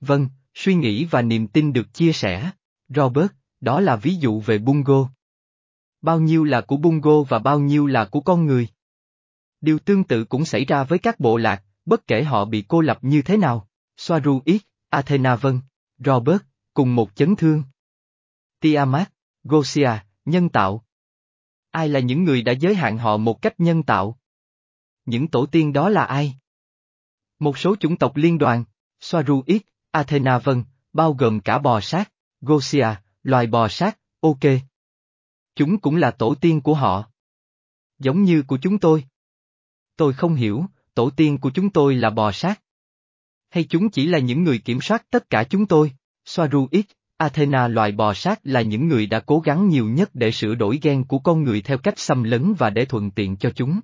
Vâng, 0.00 0.28
suy 0.54 0.74
nghĩ 0.74 1.04
và 1.04 1.22
niềm 1.22 1.46
tin 1.46 1.72
được 1.72 1.94
chia 1.94 2.12
sẻ. 2.12 2.50
Robert, 2.88 3.26
đó 3.60 3.80
là 3.80 3.96
ví 3.96 4.14
dụ 4.14 4.40
về 4.40 4.58
Bungo. 4.58 5.08
Bao 6.02 6.20
nhiêu 6.20 6.44
là 6.44 6.60
của 6.60 6.76
Bungo 6.76 7.22
và 7.22 7.38
bao 7.38 7.58
nhiêu 7.58 7.86
là 7.86 8.04
của 8.04 8.20
con 8.20 8.46
người? 8.46 8.68
Điều 9.60 9.78
tương 9.78 10.04
tự 10.04 10.24
cũng 10.24 10.44
xảy 10.44 10.64
ra 10.64 10.84
với 10.84 10.98
các 10.98 11.20
bộ 11.20 11.36
lạc, 11.36 11.62
bất 11.84 12.06
kể 12.06 12.22
họ 12.22 12.44
bị 12.44 12.64
cô 12.68 12.80
lập 12.80 12.98
như 13.02 13.22
thế 13.22 13.36
nào. 13.36 13.68
Soaru 13.96 14.42
X, 14.46 14.58
Athena 14.88 15.36
vâng. 15.36 15.60
Robert, 15.98 16.42
cùng 16.74 16.94
một 16.94 17.16
chấn 17.16 17.36
thương. 17.36 17.62
Tiamat, 18.64 19.12
Gosia, 19.42 19.90
nhân 20.24 20.48
tạo. 20.48 20.84
Ai 21.70 21.88
là 21.88 22.00
những 22.00 22.24
người 22.24 22.42
đã 22.42 22.52
giới 22.52 22.74
hạn 22.74 22.98
họ 22.98 23.16
một 23.16 23.42
cách 23.42 23.54
nhân 23.58 23.82
tạo? 23.82 24.18
Những 25.04 25.28
tổ 25.28 25.46
tiên 25.46 25.72
đó 25.72 25.88
là 25.88 26.04
ai? 26.04 26.34
Một 27.38 27.58
số 27.58 27.76
chủng 27.76 27.96
tộc 27.96 28.16
liên 28.16 28.38
đoàn, 28.38 28.64
Soaruit, 29.00 29.62
Athena 29.90 30.38
Vân, 30.38 30.64
bao 30.92 31.12
gồm 31.12 31.40
cả 31.40 31.58
bò 31.58 31.80
sát, 31.80 32.12
Gosia, 32.40 32.86
loài 33.22 33.46
bò 33.46 33.68
sát, 33.68 33.98
ok. 34.20 34.44
Chúng 35.54 35.80
cũng 35.80 35.96
là 35.96 36.10
tổ 36.10 36.34
tiên 36.34 36.60
của 36.60 36.74
họ. 36.74 37.10
Giống 37.98 38.22
như 38.22 38.42
của 38.42 38.58
chúng 38.62 38.78
tôi. 38.78 39.04
Tôi 39.96 40.12
không 40.12 40.34
hiểu, 40.34 40.66
tổ 40.94 41.10
tiên 41.10 41.38
của 41.38 41.50
chúng 41.54 41.70
tôi 41.70 41.94
là 41.94 42.10
bò 42.10 42.32
sát. 42.32 42.62
Hay 43.48 43.64
chúng 43.64 43.90
chỉ 43.90 44.06
là 44.06 44.18
những 44.18 44.44
người 44.44 44.58
kiểm 44.58 44.80
soát 44.80 45.06
tất 45.10 45.30
cả 45.30 45.44
chúng 45.50 45.66
tôi, 45.66 45.92
Soaruit, 46.24 46.86
Athena 47.16 47.68
loài 47.68 47.92
bò 47.92 48.14
sát 48.14 48.40
là 48.44 48.62
những 48.62 48.88
người 48.88 49.06
đã 49.06 49.20
cố 49.20 49.40
gắng 49.40 49.68
nhiều 49.68 49.88
nhất 49.88 50.10
để 50.14 50.30
sửa 50.30 50.54
đổi 50.54 50.78
gen 50.82 51.04
của 51.04 51.18
con 51.18 51.44
người 51.44 51.62
theo 51.62 51.78
cách 51.78 51.98
xâm 51.98 52.22
lấn 52.22 52.54
và 52.54 52.70
để 52.70 52.84
thuận 52.84 53.10
tiện 53.10 53.36
cho 53.36 53.50
chúng. 53.50 53.80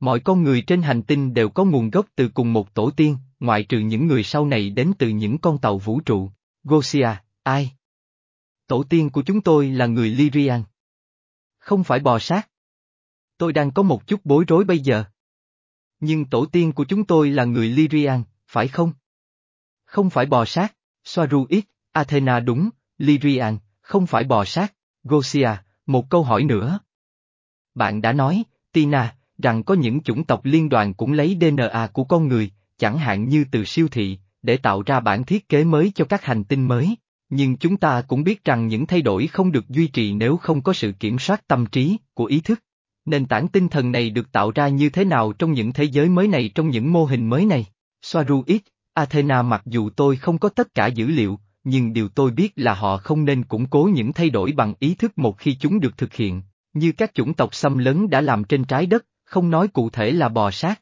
Mọi 0.00 0.20
con 0.20 0.42
người 0.42 0.62
trên 0.62 0.82
hành 0.82 1.02
tinh 1.02 1.34
đều 1.34 1.48
có 1.48 1.64
nguồn 1.64 1.90
gốc 1.90 2.06
từ 2.16 2.28
cùng 2.28 2.52
một 2.52 2.74
tổ 2.74 2.90
tiên, 2.90 3.16
ngoại 3.40 3.64
trừ 3.64 3.78
những 3.78 4.06
người 4.06 4.22
sau 4.22 4.46
này 4.46 4.70
đến 4.70 4.92
từ 4.98 5.08
những 5.08 5.38
con 5.38 5.58
tàu 5.58 5.78
vũ 5.78 6.00
trụ. 6.00 6.30
Gosia, 6.64 7.08
ai? 7.42 7.72
Tổ 8.66 8.82
tiên 8.82 9.10
của 9.10 9.22
chúng 9.22 9.40
tôi 9.40 9.70
là 9.70 9.86
người 9.86 10.10
Lyrian. 10.10 10.62
Không 11.58 11.84
phải 11.84 12.00
bò 12.00 12.18
sát. 12.18 12.48
Tôi 13.38 13.52
đang 13.52 13.70
có 13.70 13.82
một 13.82 14.06
chút 14.06 14.20
bối 14.24 14.44
rối 14.48 14.64
bây 14.64 14.78
giờ. 14.78 15.04
Nhưng 16.00 16.24
tổ 16.24 16.46
tiên 16.46 16.72
của 16.72 16.84
chúng 16.84 17.04
tôi 17.04 17.30
là 17.30 17.44
người 17.44 17.68
Lyrian, 17.68 18.22
phải 18.46 18.68
không? 18.68 18.92
Không 19.84 20.10
phải 20.10 20.26
bò 20.26 20.44
sát, 20.44 20.76
Soaru 21.04 21.46
ít, 21.48 21.64
Athena 21.94 22.40
đúng, 22.40 22.70
Lyrian, 22.98 23.58
không 23.80 24.06
phải 24.06 24.24
bò 24.24 24.44
sát, 24.44 24.74
Gosia, 25.04 25.50
một 25.86 26.10
câu 26.10 26.22
hỏi 26.22 26.44
nữa. 26.44 26.78
Bạn 27.74 28.02
đã 28.02 28.12
nói, 28.12 28.42
Tina, 28.72 29.16
rằng 29.38 29.62
có 29.62 29.74
những 29.74 30.02
chủng 30.02 30.24
tộc 30.24 30.44
liên 30.44 30.68
đoàn 30.68 30.94
cũng 30.94 31.12
lấy 31.12 31.38
DNA 31.40 31.86
của 31.92 32.04
con 32.04 32.28
người, 32.28 32.50
chẳng 32.78 32.98
hạn 32.98 33.28
như 33.28 33.44
từ 33.50 33.64
siêu 33.64 33.88
thị, 33.88 34.18
để 34.42 34.56
tạo 34.56 34.82
ra 34.82 35.00
bản 35.00 35.24
thiết 35.24 35.48
kế 35.48 35.64
mới 35.64 35.92
cho 35.94 36.04
các 36.04 36.24
hành 36.24 36.44
tinh 36.44 36.68
mới. 36.68 36.96
Nhưng 37.28 37.56
chúng 37.56 37.76
ta 37.76 38.02
cũng 38.08 38.24
biết 38.24 38.44
rằng 38.44 38.68
những 38.68 38.86
thay 38.86 39.02
đổi 39.02 39.26
không 39.26 39.52
được 39.52 39.68
duy 39.68 39.86
trì 39.86 40.12
nếu 40.12 40.36
không 40.36 40.62
có 40.62 40.72
sự 40.72 40.92
kiểm 40.92 41.18
soát 41.18 41.48
tâm 41.48 41.66
trí, 41.66 41.96
của 42.14 42.24
ý 42.24 42.40
thức. 42.40 42.60
Nền 43.04 43.26
tảng 43.26 43.48
tinh 43.48 43.68
thần 43.68 43.92
này 43.92 44.10
được 44.10 44.32
tạo 44.32 44.50
ra 44.50 44.68
như 44.68 44.88
thế 44.90 45.04
nào 45.04 45.32
trong 45.32 45.52
những 45.52 45.72
thế 45.72 45.84
giới 45.84 46.08
mới 46.08 46.28
này 46.28 46.50
trong 46.54 46.70
những 46.70 46.92
mô 46.92 47.04
hình 47.04 47.28
mới 47.28 47.44
này? 47.44 47.66
Soaru 48.02 48.44
X, 48.46 48.68
Athena 48.94 49.42
mặc 49.42 49.62
dù 49.66 49.90
tôi 49.90 50.16
không 50.16 50.38
có 50.38 50.48
tất 50.48 50.74
cả 50.74 50.86
dữ 50.86 51.06
liệu, 51.06 51.38
nhưng 51.64 51.92
điều 51.92 52.08
tôi 52.08 52.30
biết 52.30 52.52
là 52.56 52.74
họ 52.74 52.96
không 52.96 53.24
nên 53.24 53.44
củng 53.44 53.66
cố 53.66 53.90
những 53.94 54.12
thay 54.12 54.30
đổi 54.30 54.52
bằng 54.52 54.74
ý 54.78 54.94
thức 54.94 55.18
một 55.18 55.38
khi 55.38 55.56
chúng 55.60 55.80
được 55.80 55.98
thực 55.98 56.14
hiện, 56.14 56.42
như 56.72 56.92
các 56.92 57.14
chủng 57.14 57.34
tộc 57.34 57.54
xâm 57.54 57.78
lấn 57.78 58.10
đã 58.10 58.20
làm 58.20 58.44
trên 58.44 58.64
trái 58.64 58.86
đất, 58.86 59.06
không 59.24 59.50
nói 59.50 59.68
cụ 59.68 59.90
thể 59.90 60.10
là 60.10 60.28
bò 60.28 60.50
sát. 60.50 60.80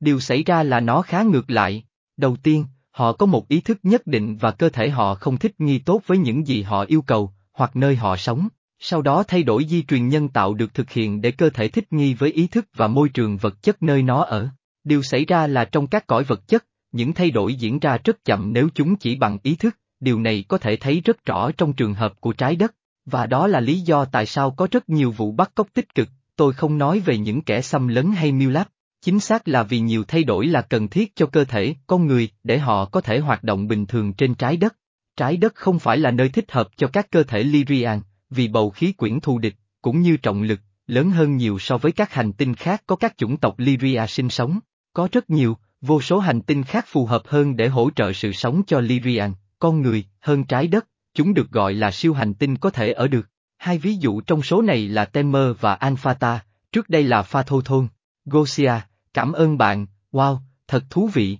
Điều 0.00 0.20
xảy 0.20 0.42
ra 0.42 0.62
là 0.62 0.80
nó 0.80 1.02
khá 1.02 1.22
ngược 1.22 1.50
lại. 1.50 1.84
Đầu 2.16 2.36
tiên, 2.36 2.66
họ 2.90 3.12
có 3.12 3.26
một 3.26 3.48
ý 3.48 3.60
thức 3.60 3.78
nhất 3.82 4.06
định 4.06 4.36
và 4.36 4.50
cơ 4.50 4.68
thể 4.68 4.90
họ 4.90 5.14
không 5.14 5.36
thích 5.36 5.54
nghi 5.58 5.78
tốt 5.78 6.02
với 6.06 6.18
những 6.18 6.46
gì 6.46 6.62
họ 6.62 6.84
yêu 6.84 7.02
cầu, 7.02 7.32
hoặc 7.52 7.76
nơi 7.76 7.96
họ 7.96 8.16
sống. 8.16 8.48
Sau 8.78 9.02
đó 9.02 9.24
thay 9.28 9.42
đổi 9.42 9.64
di 9.68 9.82
truyền 9.82 10.08
nhân 10.08 10.28
tạo 10.28 10.54
được 10.54 10.74
thực 10.74 10.90
hiện 10.90 11.20
để 11.20 11.30
cơ 11.30 11.50
thể 11.50 11.68
thích 11.68 11.92
nghi 11.92 12.14
với 12.14 12.32
ý 12.32 12.46
thức 12.46 12.66
và 12.74 12.88
môi 12.88 13.08
trường 13.08 13.36
vật 13.36 13.62
chất 13.62 13.82
nơi 13.82 14.02
nó 14.02 14.22
ở. 14.22 14.48
Điều 14.84 15.02
xảy 15.02 15.24
ra 15.24 15.46
là 15.46 15.64
trong 15.64 15.86
các 15.86 16.06
cõi 16.06 16.24
vật 16.24 16.48
chất, 16.48 16.66
những 16.92 17.12
thay 17.12 17.30
đổi 17.30 17.54
diễn 17.54 17.78
ra 17.78 17.98
rất 18.04 18.24
chậm 18.24 18.52
nếu 18.52 18.68
chúng 18.74 18.96
chỉ 18.96 19.16
bằng 19.16 19.38
ý 19.42 19.56
thức, 19.56 19.76
điều 20.00 20.20
này 20.20 20.44
có 20.48 20.58
thể 20.58 20.76
thấy 20.76 21.02
rất 21.04 21.24
rõ 21.24 21.50
trong 21.50 21.72
trường 21.72 21.94
hợp 21.94 22.20
của 22.20 22.32
trái 22.32 22.56
đất, 22.56 22.74
và 23.06 23.26
đó 23.26 23.46
là 23.46 23.60
lý 23.60 23.80
do 23.80 24.04
tại 24.04 24.26
sao 24.26 24.50
có 24.50 24.68
rất 24.70 24.88
nhiều 24.88 25.10
vụ 25.10 25.32
bắt 25.32 25.50
cóc 25.54 25.68
tích 25.74 25.94
cực, 25.94 26.08
tôi 26.36 26.52
không 26.52 26.78
nói 26.78 27.00
về 27.00 27.18
những 27.18 27.42
kẻ 27.42 27.60
xâm 27.60 27.88
lấn 27.88 28.12
hay 28.12 28.32
miêu 28.32 28.50
láp, 28.50 28.68
chính 29.02 29.20
xác 29.20 29.48
là 29.48 29.62
vì 29.62 29.80
nhiều 29.80 30.04
thay 30.08 30.24
đổi 30.24 30.46
là 30.46 30.62
cần 30.62 30.88
thiết 30.88 31.16
cho 31.16 31.26
cơ 31.26 31.44
thể, 31.44 31.74
con 31.86 32.06
người, 32.06 32.28
để 32.44 32.58
họ 32.58 32.84
có 32.84 33.00
thể 33.00 33.18
hoạt 33.18 33.44
động 33.44 33.68
bình 33.68 33.86
thường 33.86 34.12
trên 34.12 34.34
trái 34.34 34.56
đất. 34.56 34.76
Trái 35.16 35.36
đất 35.36 35.54
không 35.54 35.78
phải 35.78 35.98
là 35.98 36.10
nơi 36.10 36.28
thích 36.28 36.52
hợp 36.52 36.68
cho 36.76 36.86
các 36.86 37.10
cơ 37.10 37.22
thể 37.22 37.42
Lyrian, 37.42 38.00
vì 38.30 38.48
bầu 38.48 38.70
khí 38.70 38.92
quyển 38.92 39.20
thù 39.20 39.38
địch, 39.38 39.54
cũng 39.82 40.00
như 40.00 40.16
trọng 40.16 40.42
lực, 40.42 40.60
lớn 40.86 41.10
hơn 41.10 41.36
nhiều 41.36 41.58
so 41.58 41.78
với 41.78 41.92
các 41.92 42.12
hành 42.12 42.32
tinh 42.32 42.54
khác 42.54 42.82
có 42.86 42.96
các 42.96 43.14
chủng 43.18 43.36
tộc 43.36 43.58
Lyria 43.58 44.06
sinh 44.08 44.28
sống. 44.28 44.58
Có 44.92 45.08
rất 45.12 45.30
nhiều, 45.30 45.56
vô 45.80 46.00
số 46.00 46.18
hành 46.18 46.40
tinh 46.40 46.62
khác 46.62 46.84
phù 46.88 47.06
hợp 47.06 47.22
hơn 47.26 47.56
để 47.56 47.68
hỗ 47.68 47.90
trợ 47.96 48.12
sự 48.12 48.32
sống 48.32 48.62
cho 48.66 48.80
Lyrian, 48.80 49.32
con 49.58 49.82
người, 49.82 50.04
hơn 50.20 50.44
trái 50.44 50.66
đất, 50.66 50.86
chúng 51.14 51.34
được 51.34 51.50
gọi 51.50 51.74
là 51.74 51.90
siêu 51.90 52.14
hành 52.14 52.34
tinh 52.34 52.56
có 52.56 52.70
thể 52.70 52.92
ở 52.92 53.08
được. 53.08 53.28
Hai 53.56 53.78
ví 53.78 53.94
dụ 53.94 54.20
trong 54.20 54.42
số 54.42 54.62
này 54.62 54.88
là 54.88 55.04
Temer 55.04 55.56
và 55.60 55.74
Alphata, 55.74 56.44
trước 56.72 56.88
đây 56.88 57.02
là 57.02 57.22
Phathothon. 57.22 57.88
Gosia, 58.24 58.72
cảm 59.14 59.32
ơn 59.32 59.58
bạn, 59.58 59.86
wow, 60.12 60.38
thật 60.68 60.84
thú 60.90 61.10
vị. 61.14 61.38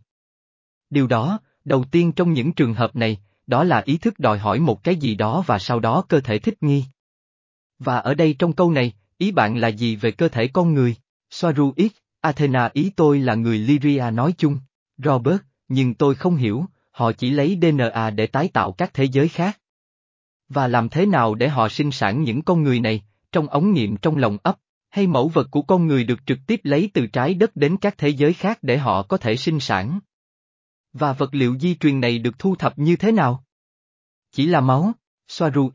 Điều 0.91 1.07
đó, 1.07 1.39
đầu 1.65 1.85
tiên 1.85 2.13
trong 2.13 2.33
những 2.33 2.53
trường 2.53 2.75
hợp 2.75 2.97
này, 2.97 3.19
đó 3.47 3.65
là 3.65 3.83
ý 3.85 3.97
thức 3.97 4.19
đòi 4.19 4.39
hỏi 4.39 4.61
một 4.61 4.85
cái 4.85 4.97
gì 4.97 5.15
đó 5.15 5.45
và 5.47 5.59
sau 5.59 5.81
đó 5.81 6.05
cơ 6.09 6.21
thể 6.21 6.39
thích 6.39 6.63
nghi. 6.63 6.85
Và 7.79 7.97
ở 7.97 8.15
đây 8.15 8.37
trong 8.39 8.53
câu 8.53 8.71
này, 8.71 8.93
ý 9.19 9.33
bạn 9.33 9.57
là 9.57 9.69
gì 9.69 9.97
về 9.97 10.11
cơ 10.11 10.29
thể 10.29 10.49
con 10.49 10.75
người? 10.75 10.97
Soaru 11.31 11.75
X, 11.77 11.91
Athena 12.21 12.71
ý 12.73 12.91
tôi 12.97 13.19
là 13.19 13.35
người 13.35 13.59
Lyria 13.59 14.11
nói 14.13 14.35
chung. 14.39 14.59
Robert, 14.99 15.41
nhưng 15.69 15.95
tôi 15.95 16.15
không 16.15 16.37
hiểu, 16.37 16.67
họ 16.95 17.13
chỉ 17.13 17.31
lấy 17.31 17.59
DNA 17.63 18.11
để 18.11 18.27
tái 18.27 18.49
tạo 18.49 18.73
các 18.73 18.95
thế 18.95 19.05
giới 19.05 19.29
khác. 19.29 19.61
Và 20.49 20.69
làm 20.69 20.89
thế 20.89 21.07
nào 21.07 21.35
để 21.35 21.49
họ 21.49 21.69
sinh 21.69 21.91
sản 21.91 22.23
những 22.23 22.43
con 22.43 22.63
người 22.63 22.81
này, 22.81 23.05
trong 23.33 23.49
ống 23.49 23.73
nghiệm 23.73 23.97
trong 23.97 24.17
lòng 24.17 24.39
ấp, 24.43 24.57
hay 24.91 25.07
mẫu 25.07 25.29
vật 25.29 25.49
của 25.51 25.63
con 25.63 25.87
người 25.87 26.05
được 26.05 26.19
trực 26.27 26.39
tiếp 26.47 26.61
lấy 26.63 26.91
từ 26.95 27.07
trái 27.07 27.35
đất 27.35 27.57
đến 27.57 27.77
các 27.77 27.99
thế 27.99 28.09
giới 28.09 28.33
khác 28.33 28.59
để 28.63 28.79
họ 28.79 29.03
có 29.03 29.17
thể 29.17 29.37
sinh 29.37 29.61
sản? 29.61 30.01
Và 30.93 31.13
vật 31.13 31.35
liệu 31.35 31.59
di 31.59 31.75
truyền 31.75 32.01
này 32.01 32.19
được 32.19 32.39
thu 32.39 32.57
thập 32.57 32.79
như 32.79 32.97
thế 32.97 33.13
nào? 33.13 33.45
Chỉ 34.33 34.47
là 34.47 34.61
máu, 34.61 34.93
Soaru 35.29 35.71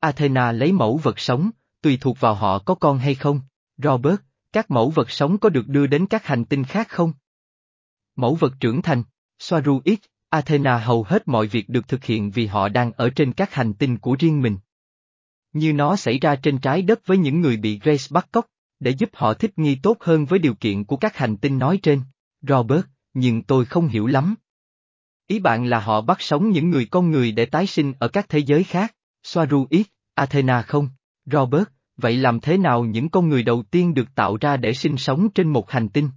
Athena 0.00 0.52
lấy 0.52 0.72
mẫu 0.72 1.00
vật 1.02 1.18
sống, 1.18 1.50
tùy 1.82 1.98
thuộc 2.00 2.20
vào 2.20 2.34
họ 2.34 2.58
có 2.58 2.74
con 2.74 2.98
hay 2.98 3.14
không. 3.14 3.40
Robert, 3.76 4.20
các 4.52 4.70
mẫu 4.70 4.90
vật 4.90 5.10
sống 5.10 5.38
có 5.38 5.48
được 5.48 5.68
đưa 5.68 5.86
đến 5.86 6.06
các 6.06 6.26
hành 6.26 6.44
tinh 6.44 6.64
khác 6.64 6.88
không? 6.88 7.12
Mẫu 8.16 8.34
vật 8.34 8.52
trưởng 8.60 8.82
thành, 8.82 9.02
Soaru 9.38 9.80
X, 9.84 10.13
Athena 10.34 10.78
hầu 10.78 11.02
hết 11.02 11.28
mọi 11.28 11.46
việc 11.46 11.68
được 11.68 11.88
thực 11.88 12.04
hiện 12.04 12.30
vì 12.30 12.46
họ 12.46 12.68
đang 12.68 12.92
ở 12.92 13.10
trên 13.10 13.32
các 13.32 13.54
hành 13.54 13.74
tinh 13.74 13.98
của 13.98 14.16
riêng 14.18 14.42
mình. 14.42 14.58
Như 15.52 15.72
nó 15.72 15.96
xảy 15.96 16.18
ra 16.18 16.36
trên 16.36 16.58
trái 16.58 16.82
đất 16.82 17.06
với 17.06 17.18
những 17.18 17.40
người 17.40 17.56
bị 17.56 17.78
Grace 17.78 18.04
bắt 18.10 18.28
cóc, 18.32 18.46
để 18.80 18.90
giúp 18.90 19.10
họ 19.12 19.34
thích 19.34 19.58
nghi 19.58 19.78
tốt 19.82 19.96
hơn 20.00 20.24
với 20.24 20.38
điều 20.38 20.54
kiện 20.54 20.84
của 20.84 20.96
các 20.96 21.16
hành 21.16 21.36
tinh 21.36 21.58
nói 21.58 21.78
trên. 21.82 22.02
Robert, 22.42 22.84
nhưng 23.14 23.42
tôi 23.42 23.64
không 23.64 23.88
hiểu 23.88 24.06
lắm. 24.06 24.34
Ý 25.26 25.38
bạn 25.38 25.66
là 25.66 25.80
họ 25.80 26.00
bắt 26.00 26.20
sống 26.20 26.50
những 26.50 26.70
người 26.70 26.86
con 26.86 27.10
người 27.10 27.32
để 27.32 27.46
tái 27.46 27.66
sinh 27.66 27.92
ở 27.98 28.08
các 28.08 28.28
thế 28.28 28.38
giới 28.38 28.64
khác, 28.64 28.94
Soaru 29.22 29.66
ít, 29.70 29.86
Athena 30.14 30.62
không? 30.62 30.88
Robert, 31.26 31.68
vậy 31.96 32.16
làm 32.16 32.40
thế 32.40 32.56
nào 32.58 32.84
những 32.84 33.08
con 33.08 33.28
người 33.28 33.42
đầu 33.42 33.62
tiên 33.62 33.94
được 33.94 34.14
tạo 34.14 34.36
ra 34.40 34.56
để 34.56 34.74
sinh 34.74 34.96
sống 34.96 35.28
trên 35.34 35.52
một 35.52 35.70
hành 35.70 35.88
tinh? 35.88 36.10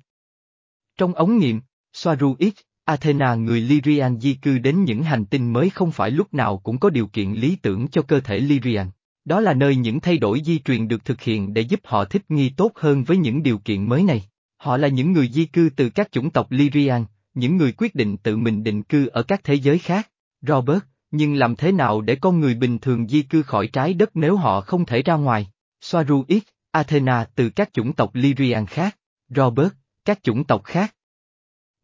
Trong 0.97 1.13
ống 1.13 1.37
nghiệm, 1.37 1.61
Soaru 1.93 2.35
ít, 2.39 2.53
Athena 2.87 3.35
người 3.35 3.61
Lyrian 3.61 4.19
di 4.19 4.33
cư 4.33 4.57
đến 4.57 4.83
những 4.83 5.03
hành 5.03 5.25
tinh 5.25 5.53
mới 5.53 5.69
không 5.69 5.91
phải 5.91 6.11
lúc 6.11 6.33
nào 6.33 6.57
cũng 6.57 6.79
có 6.79 6.89
điều 6.89 7.07
kiện 7.07 7.33
lý 7.33 7.55
tưởng 7.55 7.87
cho 7.87 8.01
cơ 8.01 8.19
thể 8.19 8.39
Lyrian. 8.39 8.87
Đó 9.25 9.39
là 9.39 9.53
nơi 9.53 9.75
những 9.75 9.99
thay 9.99 10.17
đổi 10.17 10.41
di 10.45 10.59
truyền 10.59 10.87
được 10.87 11.05
thực 11.05 11.21
hiện 11.21 11.53
để 11.53 11.61
giúp 11.61 11.79
họ 11.83 12.05
thích 12.05 12.21
nghi 12.29 12.49
tốt 12.49 12.71
hơn 12.75 13.03
với 13.03 13.17
những 13.17 13.43
điều 13.43 13.57
kiện 13.57 13.89
mới 13.89 14.03
này. 14.03 14.23
Họ 14.57 14.77
là 14.77 14.87
những 14.87 15.13
người 15.13 15.29
di 15.33 15.45
cư 15.45 15.69
từ 15.75 15.89
các 15.89 16.11
chủng 16.11 16.29
tộc 16.29 16.51
Lyrian, 16.51 17.05
những 17.33 17.57
người 17.57 17.71
quyết 17.71 17.95
định 17.95 18.17
tự 18.17 18.37
mình 18.37 18.63
định 18.63 18.83
cư 18.83 19.07
ở 19.07 19.23
các 19.23 19.43
thế 19.43 19.53
giới 19.53 19.79
khác. 19.79 20.09
Robert, 20.41 20.83
nhưng 21.11 21.33
làm 21.33 21.55
thế 21.55 21.71
nào 21.71 22.01
để 22.01 22.15
con 22.15 22.39
người 22.39 22.55
bình 22.55 22.79
thường 22.79 23.07
di 23.07 23.21
cư 23.21 23.41
khỏi 23.41 23.67
trái 23.67 23.93
đất 23.93 24.09
nếu 24.13 24.35
họ 24.35 24.61
không 24.61 24.85
thể 24.85 25.01
ra 25.01 25.15
ngoài? 25.15 25.47
Soaru 25.81 26.25
X, 26.29 26.43
Athena 26.71 27.25
từ 27.35 27.49
các 27.49 27.73
chủng 27.73 27.93
tộc 27.93 28.15
Lyrian 28.15 28.65
khác, 28.65 28.97
Robert, 29.29 29.71
các 30.05 30.23
chủng 30.23 30.43
tộc 30.43 30.63
khác. 30.63 30.93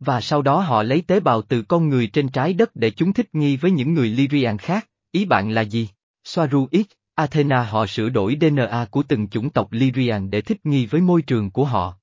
Và 0.05 0.21
sau 0.21 0.41
đó 0.41 0.59
họ 0.59 0.83
lấy 0.83 1.01
tế 1.01 1.19
bào 1.19 1.41
từ 1.41 1.61
con 1.61 1.89
người 1.89 2.07
trên 2.07 2.29
trái 2.29 2.53
đất 2.53 2.75
để 2.75 2.91
chúng 2.91 3.13
thích 3.13 3.35
nghi 3.35 3.57
với 3.57 3.71
những 3.71 3.93
người 3.93 4.09
Lyrian 4.09 4.57
khác, 4.57 4.87
ý 5.11 5.25
bạn 5.25 5.49
là 5.49 5.61
gì? 5.61 5.89
Soaru 6.23 6.67
X, 6.71 6.91
Athena 7.15 7.63
họ 7.63 7.85
sửa 7.87 8.09
đổi 8.09 8.37
DNA 8.41 8.85
của 8.91 9.03
từng 9.03 9.27
chủng 9.27 9.49
tộc 9.49 9.71
Lyrian 9.71 10.29
để 10.29 10.41
thích 10.41 10.65
nghi 10.65 10.85
với 10.85 11.01
môi 11.01 11.21
trường 11.21 11.51
của 11.51 11.65
họ. 11.65 11.97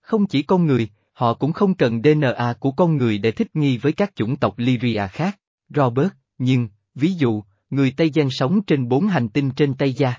Không 0.00 0.26
chỉ 0.26 0.42
con 0.42 0.66
người, 0.66 0.88
họ 1.12 1.34
cũng 1.34 1.52
không 1.52 1.74
cần 1.74 2.02
DNA 2.02 2.54
của 2.60 2.70
con 2.70 2.96
người 2.96 3.18
để 3.18 3.30
thích 3.30 3.56
nghi 3.56 3.78
với 3.78 3.92
các 3.92 4.14
chủng 4.14 4.36
tộc 4.36 4.58
Lyria 4.58 5.06
khác. 5.12 5.38
Robert, 5.68 6.10
nhưng, 6.38 6.68
ví 6.94 7.12
dụ, 7.12 7.42
người 7.70 7.94
Tây 7.96 8.10
Giang 8.14 8.30
sống 8.30 8.62
trên 8.62 8.88
bốn 8.88 9.06
hành 9.06 9.28
tinh 9.28 9.50
trên 9.50 9.74
Tây 9.74 9.92
Gia. 9.92 10.14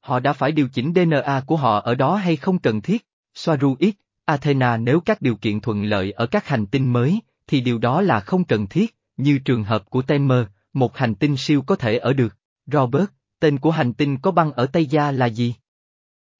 Họ 0.00 0.20
đã 0.20 0.32
phải 0.32 0.52
điều 0.52 0.68
chỉnh 0.68 0.92
DNA 0.94 1.42
của 1.46 1.56
họ 1.56 1.80
ở 1.80 1.94
đó 1.94 2.16
hay 2.16 2.36
không 2.36 2.58
cần 2.58 2.80
thiết? 2.80 3.06
Soaru 3.34 3.76
X, 3.80 4.07
Athena 4.28 4.76
nếu 4.76 5.00
các 5.00 5.22
điều 5.22 5.36
kiện 5.36 5.60
thuận 5.60 5.84
lợi 5.84 6.12
ở 6.12 6.26
các 6.26 6.46
hành 6.46 6.66
tinh 6.66 6.92
mới, 6.92 7.20
thì 7.46 7.60
điều 7.60 7.78
đó 7.78 8.00
là 8.00 8.20
không 8.20 8.44
cần 8.44 8.66
thiết, 8.66 8.96
như 9.16 9.38
trường 9.38 9.64
hợp 9.64 9.90
của 9.90 10.02
Temer, 10.02 10.46
một 10.72 10.96
hành 10.96 11.14
tinh 11.14 11.36
siêu 11.36 11.62
có 11.62 11.76
thể 11.76 11.98
ở 11.98 12.12
được. 12.12 12.36
Robert, 12.66 13.04
tên 13.40 13.58
của 13.58 13.70
hành 13.70 13.92
tinh 13.92 14.18
có 14.18 14.30
băng 14.30 14.52
ở 14.52 14.66
Tây 14.66 14.86
Gia 14.86 15.10
là 15.10 15.26
gì? 15.26 15.54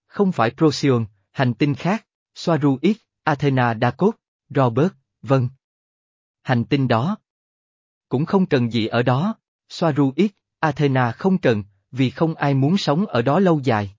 Không 0.06 0.32
phải 0.32 0.50
Procyon, 0.50 1.06
hành 1.32 1.54
tinh 1.54 1.74
khác, 1.74 2.06
Soaru 2.34 2.78
X, 2.82 2.96
Athena 3.24 3.74
đa 3.74 3.92
Robert, 4.48 4.92
vâng. 5.22 5.48
Hành 6.42 6.64
tinh 6.64 6.88
đó. 6.88 7.16
Cũng 8.08 8.24
không 8.24 8.46
cần 8.46 8.72
gì 8.72 8.86
ở 8.86 9.02
đó, 9.02 9.34
Soaru 9.68 10.12
X, 10.16 10.30
Athena 10.60 11.12
không 11.12 11.38
cần, 11.38 11.64
vì 11.90 12.10
không 12.10 12.34
ai 12.34 12.54
muốn 12.54 12.76
sống 12.76 13.06
ở 13.06 13.22
đó 13.22 13.38
lâu 13.38 13.60
dài. 13.64 13.94